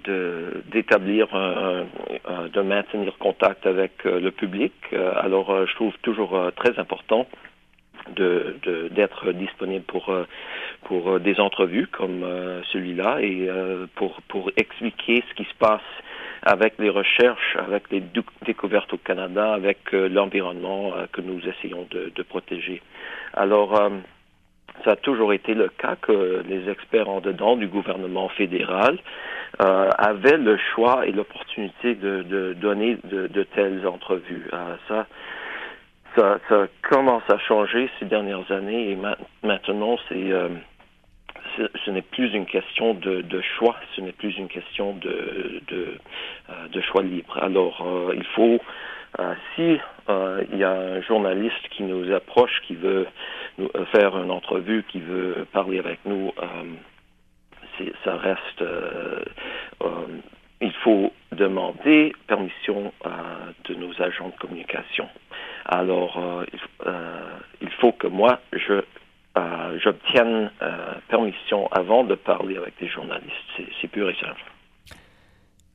d'établir, 0.70 1.28
de, 1.28 2.60
maintenir 2.60 3.16
contact 3.18 3.66
avec 3.66 3.92
euh, 4.04 4.20
le 4.20 4.30
public. 4.30 4.74
Euh, 4.92 5.12
alors, 5.16 5.66
je 5.66 5.74
trouve 5.74 5.94
toujours 6.02 6.38
très 6.56 6.78
important 6.78 7.26
de 8.14 8.88
d'être 8.90 9.32
disponible 9.32 9.84
pour 9.84 10.08
euh, 10.08 10.24
pour 10.84 11.10
euh, 11.10 11.18
des 11.18 11.40
entrevues 11.40 11.86
comme 11.86 12.22
euh, 12.22 12.60
celui-là 12.72 13.20
et 13.20 13.48
pour 13.94 14.20
pour 14.28 14.50
expliquer 14.56 15.22
ce 15.28 15.34
qui 15.34 15.44
se 15.44 15.54
passe 15.58 15.80
avec 16.42 16.74
les 16.78 16.90
recherches, 16.90 17.56
avec 17.56 17.90
les 17.90 18.02
découvertes 18.46 18.92
au 18.92 18.98
Canada, 18.98 19.52
avec 19.52 19.90
l'environnement 19.92 20.92
que 21.12 21.20
nous 21.20 21.40
essayons 21.48 21.86
de, 21.90 22.12
de 22.14 22.22
protéger. 22.22 22.80
Alors, 23.34 23.74
ça 24.84 24.92
a 24.92 24.96
toujours 24.96 25.32
été 25.32 25.54
le 25.54 25.68
cas 25.68 25.96
que 25.96 26.44
les 26.48 26.70
experts 26.70 27.08
en 27.08 27.20
dedans 27.20 27.56
du 27.56 27.66
gouvernement 27.66 28.28
fédéral 28.28 28.98
avaient 29.58 30.38
le 30.38 30.56
choix 30.74 31.06
et 31.06 31.10
l'opportunité 31.10 31.96
de, 31.96 32.54
donner 32.54 32.98
de, 33.02 33.42
telles 33.54 33.84
entrevues. 33.86 34.48
ça, 34.86 35.06
ça, 36.16 36.38
commence 36.82 37.22
à 37.28 37.38
changer 37.38 37.90
ces 37.98 38.06
dernières 38.06 38.50
années 38.50 38.92
et 38.92 38.98
maintenant 39.42 39.98
c'est 40.08 40.32
ce 41.84 41.90
n'est 41.90 42.02
plus 42.02 42.32
une 42.34 42.46
question 42.46 42.94
de, 42.94 43.40
choix, 43.56 43.76
ce 43.96 44.00
n'est 44.00 44.12
plus 44.12 44.36
une 44.36 44.48
question 44.48 44.94
de, 44.94 45.60
de, 45.68 46.80
choix 46.80 47.02
libre. 47.02 47.36
Alors, 47.42 47.84
il 48.14 48.24
faut 48.36 48.60
euh, 49.18 49.34
si 49.54 49.78
euh, 50.10 50.44
il 50.52 50.58
y 50.58 50.64
a 50.64 50.70
un 50.70 51.00
journaliste 51.00 51.68
qui 51.70 51.82
nous 51.82 52.12
approche, 52.12 52.60
qui 52.66 52.74
veut 52.74 53.06
nous, 53.56 53.70
euh, 53.74 53.84
faire 53.86 54.16
une 54.18 54.30
entrevue, 54.30 54.84
qui 54.84 55.00
veut 55.00 55.46
parler 55.52 55.78
avec 55.78 55.98
nous, 56.04 56.32
ça 58.04 58.16
reste. 58.16 58.64
il 60.60 60.72
faut 60.82 61.12
demander 61.30 62.12
permission 62.26 62.92
de 63.64 63.74
nos 63.74 64.02
agents 64.02 64.28
de 64.28 64.36
communication. 64.40 65.08
Alors, 65.68 66.44
il, 67.60 67.70
faut 67.80 67.92
que 67.92 68.06
moi, 68.06 68.40
je 68.52 68.82
j'obtienne 69.84 70.50
permission 71.08 71.68
avant 71.70 72.02
de 72.02 72.14
parler 72.16 72.56
avec 72.56 72.74
des 72.80 72.88
journalistes. 72.88 73.34
C'est 73.80 73.88
pur 73.88 74.08
et 74.10 74.16
simple. 74.20 74.42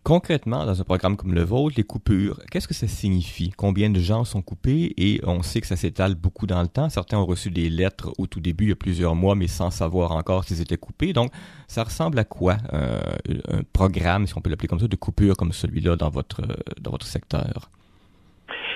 Concrètement, 0.04 0.66
dans 0.66 0.82
un 0.82 0.84
programme 0.84 1.16
comme 1.16 1.34
le 1.34 1.44
vôtre, 1.44 1.76
les 1.78 1.86
coupures, 1.86 2.38
qu'est-ce 2.52 2.68
que 2.68 2.74
ça 2.74 2.90
signifie? 2.90 3.52
Combien 3.52 3.90
de 3.90 4.02
gens 4.02 4.26
sont 4.26 4.42
coupés? 4.42 4.94
Et 4.98 5.22
on 5.24 5.42
sait 5.44 5.62
que 5.62 5.68
ça 5.68 5.78
s'étale 5.78 6.16
beaucoup 6.16 6.46
dans 6.46 6.62
le 6.62 6.68
temps. 6.68 6.90
Certains 6.90 7.18
ont 7.18 7.26
reçu 7.26 7.52
des 7.52 7.70
lettres 7.70 8.12
au 8.18 8.28
tout 8.28 8.42
début, 8.42 8.66
il 8.66 8.70
y 8.70 8.74
a 8.74 8.76
plusieurs 8.76 9.16
mois, 9.16 9.36
mais 9.36 9.48
sans 9.48 9.72
savoir 9.72 10.12
encore 10.12 10.44
s'ils 10.44 10.60
étaient 10.60 10.76
coupés. 10.76 11.14
Donc, 11.14 11.32
ça 11.70 11.86
ressemble 11.86 12.20
à 12.20 12.26
quoi 12.26 12.58
euh, 12.74 13.00
un 13.48 13.64
programme, 13.72 14.28
si 14.28 14.38
on 14.38 14.42
peut 14.42 14.50
l'appeler 14.50 14.68
comme 14.68 14.82
ça, 14.82 14.90
de 14.90 14.96
coupure 14.98 15.38
comme 15.38 15.54
celui-là 15.54 15.96
dans 15.96 16.10
votre, 16.10 16.42
dans 16.82 16.92
votre 16.92 17.06
secteur? 17.06 17.70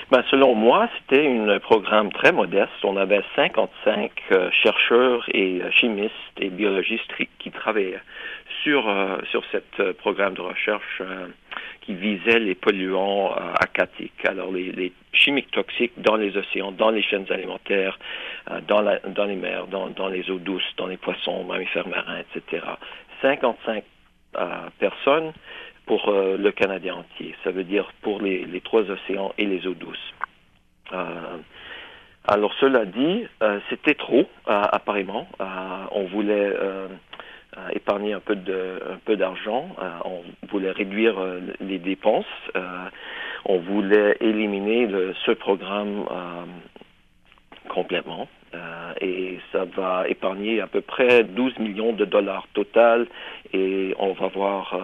Ben, 0.10 0.24
selon 0.32 0.56
moi, 0.56 0.88
c'était 0.98 1.28
un 1.28 1.60
programme 1.60 2.14
très 2.14 2.32
modeste. 2.32 2.72
On 2.84 2.96
avait 2.96 3.22
55 3.36 4.12
euh, 4.32 4.50
chercheurs 4.52 5.26
et 5.34 5.62
euh, 5.62 5.70
chimistes 5.72 6.14
et 6.40 6.50
biologistes 6.50 7.12
qui 7.40 7.52
travaillaient 7.52 8.00
sur, 8.64 8.88
euh, 8.88 9.18
sur 9.30 9.44
ce 9.52 9.92
programme 9.92 10.34
de 10.36 10.42
recherche 10.42 11.02
qui 11.82 11.94
visait 11.94 12.40
les 12.40 12.56
polluants 12.56 13.34
aquatiques, 13.60 14.26
alors 14.26 14.52
les, 14.52 14.72
les, 14.72 14.92
chimiques 15.14 15.52
toxiques 15.52 15.94
dans 15.98 16.16
les 16.16 16.36
océans, 16.38 16.72
dans 16.72 16.90
les 16.90 17.02
chaînes 17.02 17.26
alimentaires, 17.30 17.98
dans, 18.68 18.82
la, 18.82 19.00
dans 19.00 19.24
les 19.26 19.36
mers, 19.36 19.68
dans, 19.68 19.88
dans 19.88 20.10
les 20.10 20.30
eaux 20.30 20.38
douces, 20.38 20.76
dans 20.76 20.88
les 20.88 20.98
poissons, 20.98 21.46
mammifères 21.46 21.88
marins, 21.88 22.20
etc. 22.20 22.62
55 23.22 23.84
personnes 24.80 25.32
pour 25.88 26.10
euh, 26.10 26.38
le 26.38 26.52
Canada 26.52 26.96
entier. 26.96 27.34
Ça 27.44 27.52
veut 27.52 27.64
dire 27.64 27.92
pour 28.02 28.22
les, 28.22 28.62
trois 28.64 28.84
océans 28.92 29.34
et 29.38 29.46
les 29.46 29.66
eaux 29.66 29.74
douces. 29.74 30.14
Euh, 30.94 31.38
alors 32.26 32.54
cela 32.60 32.86
dit, 32.86 33.26
euh, 33.42 33.60
c'était 33.70 33.96
trop 33.96 34.28
apparemment. 34.46 35.28
on 35.92 36.04
voulait 36.06 36.54
épargner 37.74 38.14
un 38.14 38.20
peu 38.20 38.36
de 38.36 38.82
un 38.94 39.00
peu 39.04 39.16
d'argent. 39.16 39.70
on 40.06 40.22
voulait 40.52 40.72
réduire 40.72 41.16
les 41.62 41.80
dépenses. 41.80 42.26
on 43.46 43.60
voulait 43.60 44.18
éliminer 44.20 44.90
ce 45.26 45.32
programme 45.32 46.06
complètement. 47.68 48.28
Euh, 48.54 48.94
et 49.02 49.40
ça 49.52 49.66
va 49.66 50.08
épargner 50.08 50.62
à 50.62 50.68
peu 50.68 50.82
près 50.82 51.24
12 51.24 51.60
millions 51.60 51.94
de 51.94 52.06
dollars 52.06 52.48
total 52.54 53.08
et 53.54 53.94
on 54.00 54.14
va 54.14 54.28
voir 54.30 54.80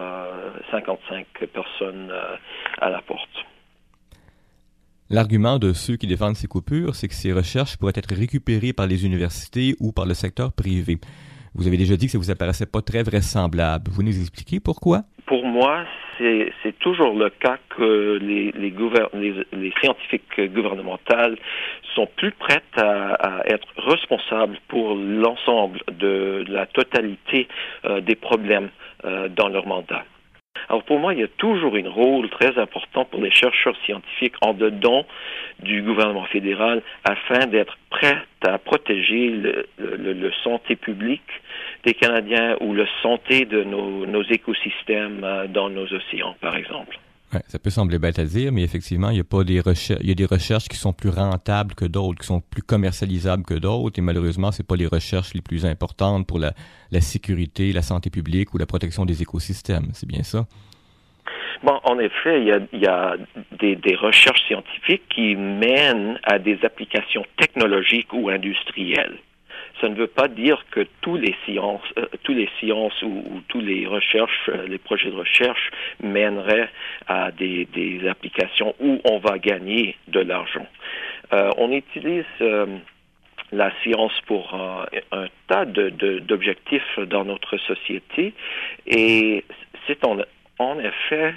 55 0.70 1.26
euh, 1.42 1.46
personnes 1.46 2.10
euh, 2.10 2.36
à 2.80 2.90
la 2.90 3.00
porte. 3.00 3.30
L'argument 5.10 5.58
de 5.58 5.72
ceux 5.72 5.96
qui 5.96 6.06
défendent 6.06 6.36
ces 6.36 6.46
coupures, 6.46 6.94
c'est 6.94 7.08
que 7.08 7.14
ces 7.14 7.32
recherches 7.32 7.76
pourraient 7.76 7.92
être 7.96 8.14
récupérées 8.14 8.72
par 8.72 8.86
les 8.86 9.04
universités 9.06 9.74
ou 9.80 9.92
par 9.92 10.06
le 10.06 10.14
secteur 10.14 10.52
privé. 10.52 10.98
Vous 11.54 11.66
avez 11.66 11.76
déjà 11.76 11.96
dit 11.96 12.06
que 12.06 12.12
ça 12.12 12.18
vous 12.18 12.30
apparaissait 12.30 12.66
pas 12.66 12.82
très 12.82 13.02
vraisemblable. 13.02 13.90
Vous 13.90 14.02
nous 14.02 14.18
expliquez 14.20 14.60
pourquoi? 14.60 15.02
Pour 15.26 15.44
moi, 15.46 15.84
c'est 16.18 16.78
toujours 16.78 17.14
le 17.14 17.30
cas 17.30 17.58
que 17.70 18.18
les, 18.20 18.52
scientifiques 19.80 20.40
gouvernementaux 20.52 21.36
sont 21.94 22.06
plus 22.16 22.32
prêts 22.32 22.62
à, 22.76 23.42
être 23.46 23.66
responsables 23.76 24.58
pour 24.68 24.94
l'ensemble 24.94 25.80
de, 25.92 26.44
la 26.48 26.66
totalité 26.66 27.48
euh, 27.84 28.00
des 28.00 28.16
problèmes 28.16 28.70
euh, 29.04 29.28
dans 29.28 29.48
leur 29.48 29.66
mandat. 29.66 30.04
Alors 30.68 30.82
pour 30.84 30.98
moi, 30.98 31.14
il 31.14 31.20
y 31.20 31.24
a 31.24 31.28
toujours 31.28 31.76
un 31.76 31.88
rôle 31.88 32.28
très 32.30 32.58
important 32.58 33.04
pour 33.04 33.20
les 33.20 33.30
chercheurs 33.30 33.76
scientifiques 33.84 34.34
en 34.40 34.54
dedans 34.54 35.06
du 35.60 35.82
gouvernement 35.82 36.24
fédéral 36.24 36.82
afin 37.04 37.46
d'être 37.46 37.76
prêts 37.90 38.18
à 38.46 38.58
protéger 38.58 39.30
le, 39.78 40.32
santé 40.42 40.76
publique 40.76 41.22
des 41.84 41.94
Canadiens 41.94 42.56
ou 42.60 42.74
la 42.74 42.86
santé 43.02 43.44
de 43.44 43.62
nos, 43.62 44.22
écosystèmes 44.22 45.22
euh, 45.24 45.46
dans 45.46 45.70
nos 45.70 45.86
océans, 45.92 46.34
par 46.40 46.56
exemple. 46.56 46.98
Ça 47.46 47.58
peut 47.58 47.70
sembler 47.70 47.98
bête 47.98 48.18
à 48.18 48.24
dire, 48.24 48.52
mais 48.52 48.62
effectivement, 48.62 49.10
il 49.10 49.16
y 49.16 49.20
a 49.20 49.24
pas 49.24 49.44
des 49.44 49.60
recherches, 49.60 50.00
il 50.02 50.08
y 50.08 50.12
a 50.12 50.14
des 50.14 50.24
recherches 50.24 50.68
qui 50.68 50.76
sont 50.76 50.92
plus 50.92 51.10
rentables 51.10 51.74
que 51.74 51.84
d'autres, 51.84 52.20
qui 52.20 52.26
sont 52.26 52.40
plus 52.40 52.62
commercialisables 52.62 53.44
que 53.44 53.54
d'autres, 53.54 53.98
et 53.98 54.02
malheureusement, 54.02 54.52
c'est 54.52 54.66
pas 54.66 54.76
les 54.76 54.86
recherches 54.86 55.34
les 55.34 55.42
plus 55.42 55.66
importantes 55.66 56.26
pour 56.26 56.38
la, 56.38 56.52
sécurité, 57.00 57.72
la 57.72 57.82
santé 57.82 58.10
publique 58.10 58.54
ou 58.54 58.58
la 58.58 58.66
protection 58.66 59.04
des 59.04 59.22
écosystèmes. 59.22 59.88
C'est 59.92 60.08
bien 60.08 60.22
ça? 60.22 60.46
Bon, 61.62 61.80
en 61.84 61.98
effet, 61.98 62.40
il 62.40 62.48
y 62.48 62.86
a, 62.86 63.16
des, 63.58 63.76
des, 63.76 63.94
recherches 63.96 64.42
scientifiques 64.46 65.08
qui 65.08 65.34
mènent 65.34 66.18
à 66.24 66.38
des 66.38 66.58
applications 66.62 67.24
technologiques 67.38 68.12
ou 68.12 68.28
industrielles 68.28 69.18
ça 69.84 69.90
ne 69.90 69.96
veut 69.96 70.06
pas 70.06 70.28
dire 70.28 70.64
que 70.70 70.86
tous 71.02 71.16
les 71.16 71.34
sciences, 71.44 71.82
euh, 71.98 72.06
tous 72.22 72.32
les 72.32 72.48
sciences 72.58 73.02
ou, 73.02 73.22
ou 73.30 73.42
tous 73.48 73.60
les 73.60 73.86
recherches, 73.86 74.48
euh, 74.48 74.66
les 74.66 74.78
projets 74.78 75.10
de 75.10 75.16
recherche 75.16 75.70
mèneraient 76.02 76.70
à 77.06 77.30
des, 77.32 77.66
des 77.66 78.08
applications 78.08 78.74
où 78.80 78.98
on 79.04 79.18
va 79.18 79.38
gagner 79.38 79.96
de 80.08 80.20
l'argent. 80.20 80.66
Euh, 81.34 81.50
on 81.58 81.70
utilise 81.70 82.24
la 83.52 83.70
science 83.82 84.18
pour 84.26 84.54
un 84.54 85.26
tas 85.48 85.66
d'objectifs 85.66 86.98
de, 86.98 87.04
dans 87.04 87.24
notre 87.24 87.58
société 87.58 88.32
et 88.86 89.44
c'est 89.86 90.02
en, 90.06 90.16
en, 90.58 90.78
effet, 90.78 91.34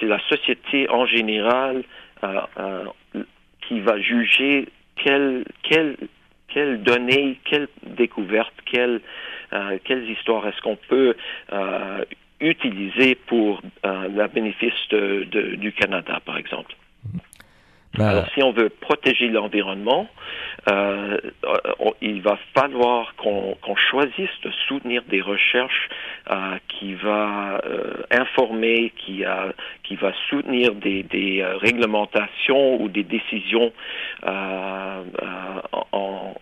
c'est 0.00 0.06
la 0.06 0.18
société 0.28 0.88
en 0.88 1.04
général 1.06 1.84
qui 3.68 3.80
va 3.80 4.00
juger 4.00 4.68
quel, 4.96 5.44
quel 5.62 5.96
quelles 6.52 6.82
données, 6.82 7.38
quelles 7.44 7.68
découvertes, 7.86 8.54
quelles, 8.66 9.00
euh, 9.52 9.78
histoires 10.08 10.46
est-ce 10.46 10.60
qu'on 10.60 10.76
peut 10.76 11.14
euh, 11.52 12.04
utiliser 12.40 13.14
pour 13.14 13.62
euh, 13.84 14.08
le 14.08 14.28
bénéfice 14.28 14.88
du 15.58 15.72
Canada, 15.72 16.20
par 16.24 16.36
exemple? 16.36 16.74
Ben, 17.94 18.06
Alors, 18.06 18.26
si 18.32 18.42
on 18.42 18.52
veut 18.52 18.70
protéger 18.70 19.28
l'environnement, 19.28 20.08
euh, 20.70 21.18
il 22.00 22.22
va 22.22 22.38
falloir 22.54 23.14
qu'on 23.16 23.76
choisisse 23.76 24.40
de 24.42 24.50
soutenir 24.66 25.02
des 25.08 25.20
recherches 25.20 25.88
euh, 26.30 26.56
qui 26.68 26.94
va 26.94 27.60
euh, 27.64 28.02
informer, 28.10 28.92
qui, 28.96 29.24
a, 29.24 29.52
qui 29.82 29.96
va 29.96 30.12
soutenir 30.30 30.74
des, 30.74 31.02
des 31.02 31.42
euh, 31.42 31.56
réglementations 31.58 32.80
ou 32.80 32.88
des 32.88 33.04
décisions 33.04 33.72
euh, 34.26 35.02
en, 35.92 36.34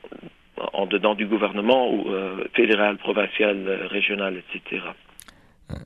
en 0.73 0.87
dedans 0.87 1.15
du 1.15 1.27
gouvernement 1.27 1.91
ou 1.91 2.07
fédéral, 2.55 2.97
provincial, 2.99 3.89
régional, 3.91 4.37
etc. 4.37 4.83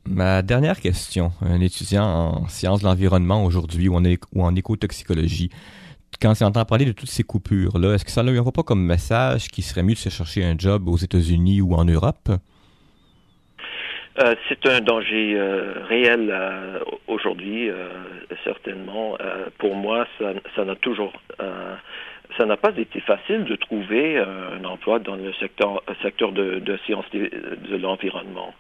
Ma 0.07 0.42
dernière 0.42 0.81
question, 0.81 1.33
un 1.40 1.61
étudiant 1.61 2.05
en 2.05 2.49
sciences 2.49 2.81
de 2.81 2.87
l'environnement 2.87 3.44
aujourd'hui 3.44 3.88
ou, 3.88 3.97
en 3.97 4.55
écotoxicologie, 4.55 5.51
quand 6.20 6.38
il 6.40 6.44
entend 6.44 6.64
parler 6.64 6.85
de 6.85 6.92
toutes 6.92 7.11
ces 7.11 7.25
coupures-là, 7.25 7.94
est-ce 7.94 8.05
que 8.05 8.11
ça 8.11 8.23
ne 8.23 8.31
lui 8.31 8.38
envoie 8.38 8.53
pas 8.53 8.62
comme 8.62 8.83
message 8.83 9.49
qu'il 9.49 9.64
serait 9.64 9.83
mieux 9.83 9.94
de 9.94 9.99
se 9.99 10.09
chercher 10.09 10.44
un 10.44 10.57
job 10.57 10.88
aux 10.88 10.97
États-Unis 10.97 11.61
ou 11.61 11.75
en 11.75 11.85
Europe? 11.85 12.31
Euh, 14.20 14.35
c'est 14.49 14.64
un 14.66 14.81
danger 14.81 15.35
euh, 15.35 15.85
réel 15.88 16.31
euh, 16.31 16.79
aujourd'hui, 17.09 17.68
certainement. 18.44 19.16
pour 19.59 19.75
moi, 19.75 20.07
ça 20.55 20.64
n'a 20.64 20.77
toujours 20.77 21.12
ça 22.37 22.47
n'a 22.47 22.57
pas 22.57 22.73
été 22.77 23.01
facile 23.01 23.44
de 23.44 23.57
trouver 23.57 24.18
euh, 24.18 24.59
un 24.59 24.64
emploi 24.64 24.99
dans 24.99 25.16
le 25.16 25.33
secteur, 25.35 25.83
secteur 26.03 26.33
de, 26.33 26.79
sciences 26.85 27.09
de, 27.12 27.77
l'environnement. 27.77 28.55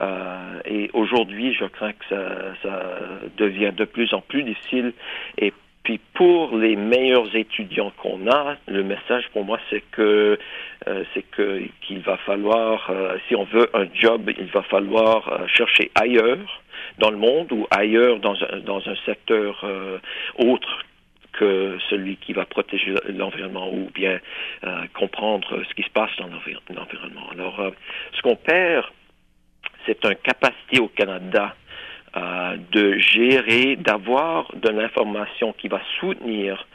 Euh, 0.00 0.60
et 0.64 0.90
aujourd'hui, 0.92 1.52
je 1.54 1.64
crains 1.64 1.92
que 1.92 2.04
ça, 2.10 2.80
devient 3.36 3.72
de 3.76 3.84
plus 3.84 4.12
en 4.14 4.20
plus 4.20 4.42
difficile. 4.42 4.92
Et 5.36 5.52
puis 5.82 6.00
pour 6.14 6.56
les 6.56 6.76
meilleurs 6.76 7.34
étudiants 7.34 7.92
qu'on 7.96 8.30
a, 8.30 8.56
le 8.66 8.82
message 8.82 9.24
pour 9.32 9.44
moi, 9.44 9.58
c'est 9.70 9.82
que 9.92 10.38
euh, 10.86 11.04
c'est 11.14 11.22
que 11.30 11.62
qu'il 11.82 12.00
va 12.00 12.16
falloir, 12.18 12.90
si 13.28 13.36
on 13.36 13.44
veut 13.44 13.68
un 13.74 13.86
job, 13.94 14.30
il 14.38 14.46
va 14.46 14.62
falloir 14.62 15.46
chercher 15.48 15.90
ailleurs 15.94 16.62
dans 16.98 17.10
le 17.10 17.16
monde 17.16 17.52
ou 17.52 17.66
ailleurs 17.70 18.18
dans 18.20 18.36
un, 18.44 18.58
dans 18.60 18.86
un 18.88 18.96
secteur 19.06 19.64
autre 20.36 20.84
que 21.32 21.78
celui 21.90 22.16
qui 22.16 22.32
va 22.32 22.44
protéger 22.46 22.94
l'environnement 23.08 23.72
ou 23.72 23.90
bien 23.94 24.18
comprendre 24.94 25.62
ce 25.68 25.74
qui 25.74 25.82
se 25.82 25.90
passe 25.90 26.10
dans 26.18 26.28
l'environnement. 26.28 27.28
Alors, 27.32 27.72
ce 28.14 28.22
qu'on 28.22 28.36
perd, 28.36 28.86
c'est 29.86 30.04
une 30.04 30.16
capacité 30.16 30.80
au 30.80 30.88
Canada 30.88 31.54
euh, 32.16 32.56
de 32.72 32.96
gérer, 32.98 33.76
d'avoir 33.76 34.50
de 34.54 34.70
l'information 34.70 35.52
qui 35.52 35.68
va 35.68 35.80
soutenir 36.00 36.66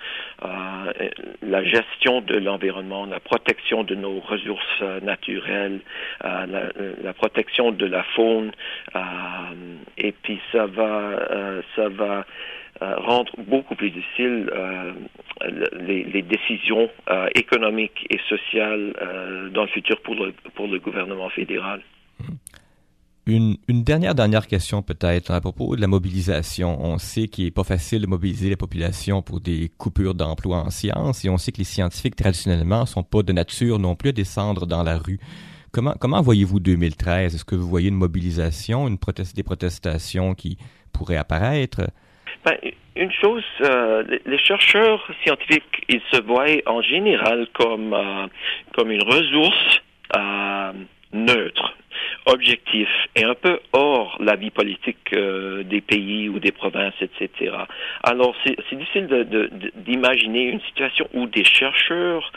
euh, 0.45 1.09
la 1.41 1.63
gestion 1.63 2.21
de 2.21 2.37
l'environnement, 2.37 3.07
la 3.07 3.19
protection 3.19 3.83
de 3.83 3.95
nos 3.95 4.19
ressources 4.19 4.81
naturelles, 5.01 5.79
euh, 6.23 6.45
la, 6.45 6.93
la, 7.01 7.13
protection 7.13 7.71
de 7.71 7.85
la 7.87 8.03
faune, 8.15 8.51
et 9.97 10.11
puis 10.11 10.39
ça 10.51 10.67
va, 10.67 11.27
ça 11.75 11.89
va 11.89 12.25
rendre 12.97 13.31
beaucoup 13.47 13.75
plus 13.75 13.91
difficile 13.91 14.49
les, 15.87 16.03
les, 16.03 16.21
décisions 16.21 16.89
économiques 17.35 18.05
et 18.09 18.19
sociales 18.29 18.93
dans 19.53 19.63
le 19.63 19.69
futur 19.69 20.01
pour 20.01 20.15
le, 20.15 20.79
gouvernement 20.79 21.29
fédéral. 21.29 21.81
Une, 23.25 23.55
dernière 23.69 24.47
question 24.47 24.81
peut-être 24.81 25.31
à 25.31 25.39
propos 25.39 25.77
de 25.77 25.81
la 25.81 25.87
mobilisation. 25.87 26.77
On 26.83 26.97
sait 26.97 27.29
qu'il 27.29 27.45
n'est 27.45 27.51
pas 27.51 27.63
facile 27.63 28.01
de 28.01 28.07
mobiliser 28.07 28.49
la 28.49 28.57
population 28.57 29.21
pour 29.21 29.39
des 29.39 29.71
coupures 29.77 30.13
d'emploi 30.13 30.57
en 30.57 30.69
sciences 30.69 31.23
et 31.23 31.29
on 31.29 31.37
sait 31.37 31.53
que 31.53 31.59
les 31.59 31.63
scientifiques 31.63 32.17
traditionnellement 32.17 32.85
sont 32.85 33.03
pas 33.03 33.23
de 33.23 33.31
nature 33.31 33.79
non 33.79 33.95
plus 33.95 34.09
à 34.09 34.11
descendre 34.11 34.65
dans 34.67 34.83
la 34.83 34.97
rue. 34.97 35.19
Comment, 35.71 36.21
voyez-vous 36.21 36.59
2013 36.59 37.33
Est-ce 37.33 37.45
que 37.45 37.55
vous 37.55 37.67
voyez 37.67 37.87
une 37.87 37.95
mobilisation, 37.95 38.89
des 38.89 39.43
protestations 39.43 40.35
qui 40.35 40.57
pourraient 40.91 41.15
apparaître? 41.15 41.89
Ben, 42.45 42.57
une 42.95 43.11
chose, 43.11 43.43
euh, 43.61 44.03
les 44.25 44.37
chercheurs 44.37 45.05
scientifiques, 45.23 45.85
ils 45.87 46.01
se 46.11 46.21
voient 46.21 46.61
en 46.65 46.81
général 46.81 47.47
comme 47.53 47.93
euh, 47.93 48.27
comme 48.75 48.91
une 48.91 49.03
ressource 49.03 49.81
euh, 50.15 50.73
neutre 51.13 51.75
objectif 52.25 52.87
et 53.15 53.23
un 53.23 53.35
peu 53.35 53.59
hors 53.73 54.17
la 54.19 54.35
vie 54.35 54.51
politique 54.51 55.13
euh, 55.13 55.63
des 55.63 55.81
pays 55.81 56.29
ou 56.29 56.39
des 56.39 56.51
provinces, 56.51 56.93
etc. 57.01 57.51
Alors, 58.03 58.35
c'est 58.43 58.75
difficile 58.75 59.07
d'imaginer 59.75 60.43
une 60.43 60.61
situation 60.61 61.07
où 61.13 61.27
des 61.27 61.43
chercheurs 61.43 62.31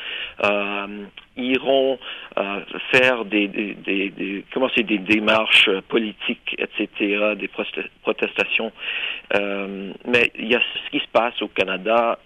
euh, 0.44 1.04
iront 1.36 1.98
euh, 2.38 2.60
faire 2.90 3.24
des, 3.24 3.48
des, 3.48 3.74
des, 3.84 4.10
des 4.10 4.98
démarches 4.98 5.70
politiques, 5.88 6.56
etc., 6.58 7.34
des 7.36 7.50
protestations. 8.02 8.72
Mais 9.32 10.32
ce 10.34 10.90
qui 10.90 10.98
se 10.98 11.08
passe 11.12 11.40
au 11.42 11.48
Canada, 11.48 12.18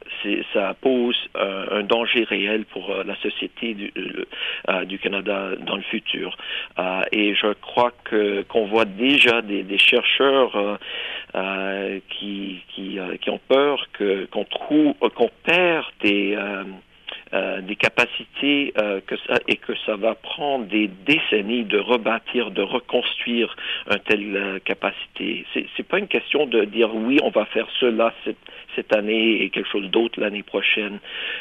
ça 0.53 0.75
pose 0.81 1.17
un 1.35 1.83
danger 1.83 2.25
réel 2.25 2.65
pour 2.67 2.95
la 3.05 3.17
société 3.17 3.75
du, 3.75 4.99
Canada 4.99 5.51
dans 5.67 5.77
le 5.77 5.83
futur. 5.83 6.37
Je 7.35 7.53
crois 7.55 7.93
que 8.05 8.43
qu'on 8.43 8.67
voit 8.67 8.85
déjà 8.85 9.43
des, 9.43 9.79
chercheurs 9.79 10.79
qui, 12.09 12.63
qui, 12.75 12.99
qui 13.21 13.31
ont 13.31 13.41
peur 13.49 13.87
qu'on 14.31 14.45
qu'on 14.45 15.31
perd 15.45 15.87
des 16.03 16.37
euh, 17.33 17.63
capacités 17.79 18.75
euh, 18.77 19.01
et 19.47 19.57
que 19.57 19.73
ça 19.87 19.95
va 19.95 20.17
prendre 20.17 20.67
des 20.67 20.89
décennies 20.89 21.65
de 21.65 21.79
rebâtir, 21.79 22.51
de 22.51 22.61
reconstruire 22.61 23.55
une 23.89 23.99
telle 24.01 24.37
euh, 24.37 24.59
capacité. 24.59 25.47
C'est, 25.55 25.67
c'est 25.77 25.87
pas 25.87 25.99
une 26.01 26.09
question 26.09 26.47
de 26.47 26.65
dire 26.65 26.93
oui, 26.95 27.19
on 27.23 27.31
va 27.31 27.45
faire 27.47 27.69
cela 27.79 28.13
cette 28.77 28.95
année 28.95 29.43
et 29.43 29.51
quelque 29.51 29.71
chose 29.71 29.91
d'autre 29.91 30.21
l'année 30.21 30.43
prochaine. 30.43 30.99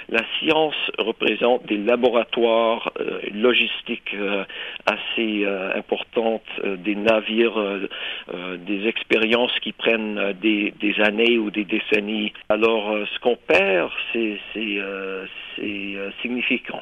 La 0.10 0.24
science 0.38 0.76
représente 0.98 1.65
des 1.65 1.78
laboratoires 1.78 2.92
euh, 3.00 3.20
logistiques 3.34 4.15
assez 4.86 5.46
importantes, 5.76 6.44
des 6.63 6.96
navires, 6.96 7.80
des 8.65 8.88
expériences 8.88 9.58
qui 9.60 9.72
prennent 9.72 10.34
des, 10.42 10.74
années 11.00 11.38
ou 11.38 11.52
des 11.52 11.65
décennies. 11.65 12.34
Alors, 12.50 12.96
ce 13.13 13.20
qu'on 13.20 13.36
perd, 13.36 13.92
c'est, 14.13 14.39
euh, 15.62 16.12
significant. 16.22 16.82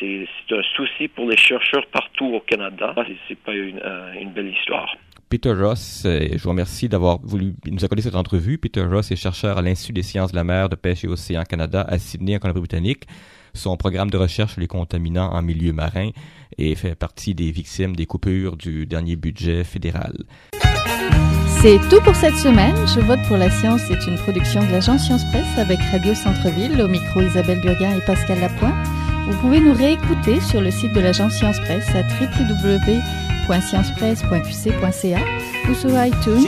C'est 0.00 0.26
un 0.50 0.62
souci 0.74 1.08
pour 1.08 1.28
les 1.28 1.36
chercheurs 1.36 1.86
partout 1.86 2.26
au 2.26 2.40
Canada. 2.40 2.94
C'est 3.26 3.38
pas 3.38 3.52
euh, 3.52 4.12
une, 4.18 4.30
belle 4.30 4.48
histoire. 4.48 4.96
Peter 5.28 5.52
Ross, 5.52 6.04
euh, 6.06 6.26
je 6.32 6.42
vous 6.42 6.48
remercie 6.48 6.88
d'avoir 6.88 7.18
voulu 7.22 7.54
nous 7.66 7.84
accorder 7.84 8.02
cette 8.02 8.14
entrevue. 8.14 8.56
Peter 8.56 8.82
Ross 8.82 9.10
est 9.10 9.16
chercheur 9.16 9.58
à 9.58 9.62
l'Institut 9.62 9.92
des 9.92 10.02
sciences 10.02 10.30
de 10.30 10.36
la 10.36 10.44
mer, 10.44 10.70
de 10.70 10.74
pêche 10.74 11.04
et 11.04 11.08
océan 11.08 11.42
Canada 11.42 11.84
à 11.86 11.98
Sydney, 11.98 12.36
en 12.36 12.38
Colombie-Britannique. 12.38 13.06
Son 13.52 13.76
programme 13.76 14.10
de 14.10 14.16
recherche 14.16 14.52
sur 14.52 14.60
les 14.60 14.66
contaminants 14.66 15.30
en 15.30 15.42
milieu 15.42 15.72
marin 15.72 16.10
et 16.56 16.74
fait 16.74 16.94
partie 16.94 17.34
des 17.34 17.50
victimes 17.50 17.94
des 17.94 18.06
coupures 18.06 18.56
du 18.56 18.86
dernier 18.86 19.16
budget 19.16 19.64
fédéral. 19.64 20.14
C'est 21.60 21.78
tout 21.90 22.00
pour 22.02 22.14
cette 22.14 22.36
semaine. 22.36 22.76
Je 22.86 23.00
vote 23.00 23.20
pour 23.26 23.36
la 23.36 23.50
science 23.50 23.82
C'est 23.88 24.06
une 24.06 24.16
production 24.16 24.64
de 24.64 24.70
l'agence 24.70 25.04
Science 25.04 25.24
Presse 25.30 25.58
avec 25.58 25.78
Radio 25.92 26.14
Centre-Ville, 26.14 26.80
au 26.80 26.88
micro 26.88 27.20
Isabelle 27.20 27.60
Burguin 27.60 27.98
et 27.98 28.04
Pascal 28.06 28.40
Lapointe. 28.40 28.86
Vous 29.28 29.36
pouvez 29.40 29.60
nous 29.60 29.74
réécouter 29.74 30.40
sur 30.40 30.62
le 30.62 30.70
site 30.70 30.94
de 30.94 31.00
l'agence 31.00 31.34
Science 31.34 31.58
Presse 31.60 31.94
à 31.94 32.02
www.sciencepresse.qc.ca 33.48 35.20
ou 35.70 35.74
sur 35.74 35.90
iTunes. 36.04 36.46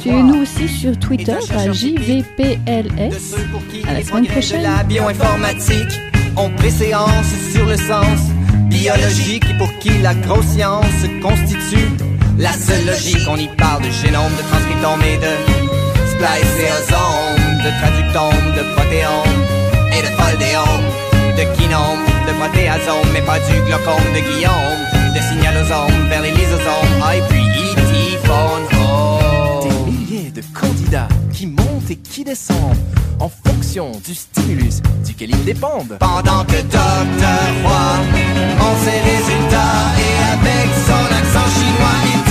Suivez-nous 0.00 0.42
aussi 0.42 0.68
sur 0.68 0.98
Twitter 0.98 1.36
à 1.56 1.72
JVPLS. 1.72 3.36
À 3.88 3.94
la 3.94 4.02
semaine 4.02 4.26
prochaine. 4.26 4.62
La 4.62 4.82
bioinformatique, 4.84 6.00
on 6.36 6.50
préséance 6.50 7.32
sur 7.52 7.66
le 7.66 7.76
sens 7.76 8.20
biologique 8.68 9.56
pour 9.58 9.72
qui 9.78 9.90
la 9.98 10.14
grosse 10.14 10.46
science 10.46 10.84
constitue 11.22 11.88
la 12.38 12.52
seule 12.52 12.86
logique, 12.86 13.28
on 13.28 13.36
y 13.36 13.48
parle 13.48 13.82
de 13.82 13.90
génome, 13.90 14.32
de 14.32 14.42
transcriptome 14.48 15.02
et 15.02 15.18
de 15.18 15.32
spliceosome, 16.08 17.36
de 17.60 17.70
traductome, 17.80 18.52
de 18.56 18.62
protéome 18.74 19.40
et 19.92 20.00
de 20.00 20.10
foldéome, 20.16 20.86
de 21.36 21.44
kinome, 21.56 22.04
de 22.26 22.32
protéasome, 22.40 23.08
mais 23.12 23.20
pas 23.22 23.38
du 23.40 23.60
glaucome 23.66 24.08
de 24.14 24.20
Guillaume, 24.20 24.80
de 25.14 25.20
signalosome 25.20 26.09
et 31.90 31.96
qui 31.96 32.24
descendent 32.24 32.76
en 33.18 33.28
fonction 33.28 33.90
du 34.04 34.14
stimulus 34.14 34.80
duquel 35.04 35.30
ils 35.30 35.44
dépendent. 35.44 35.96
Pendant 35.98 36.44
que 36.44 36.62
Docteur 36.62 37.48
Roy, 37.64 37.98
on 38.60 38.84
ses 38.84 39.00
résultats 39.10 39.90
et 39.98 40.14
avec 40.32 40.68
son 40.86 41.04
accent 41.14 41.50
chinois, 41.58 41.98
il 42.14 42.29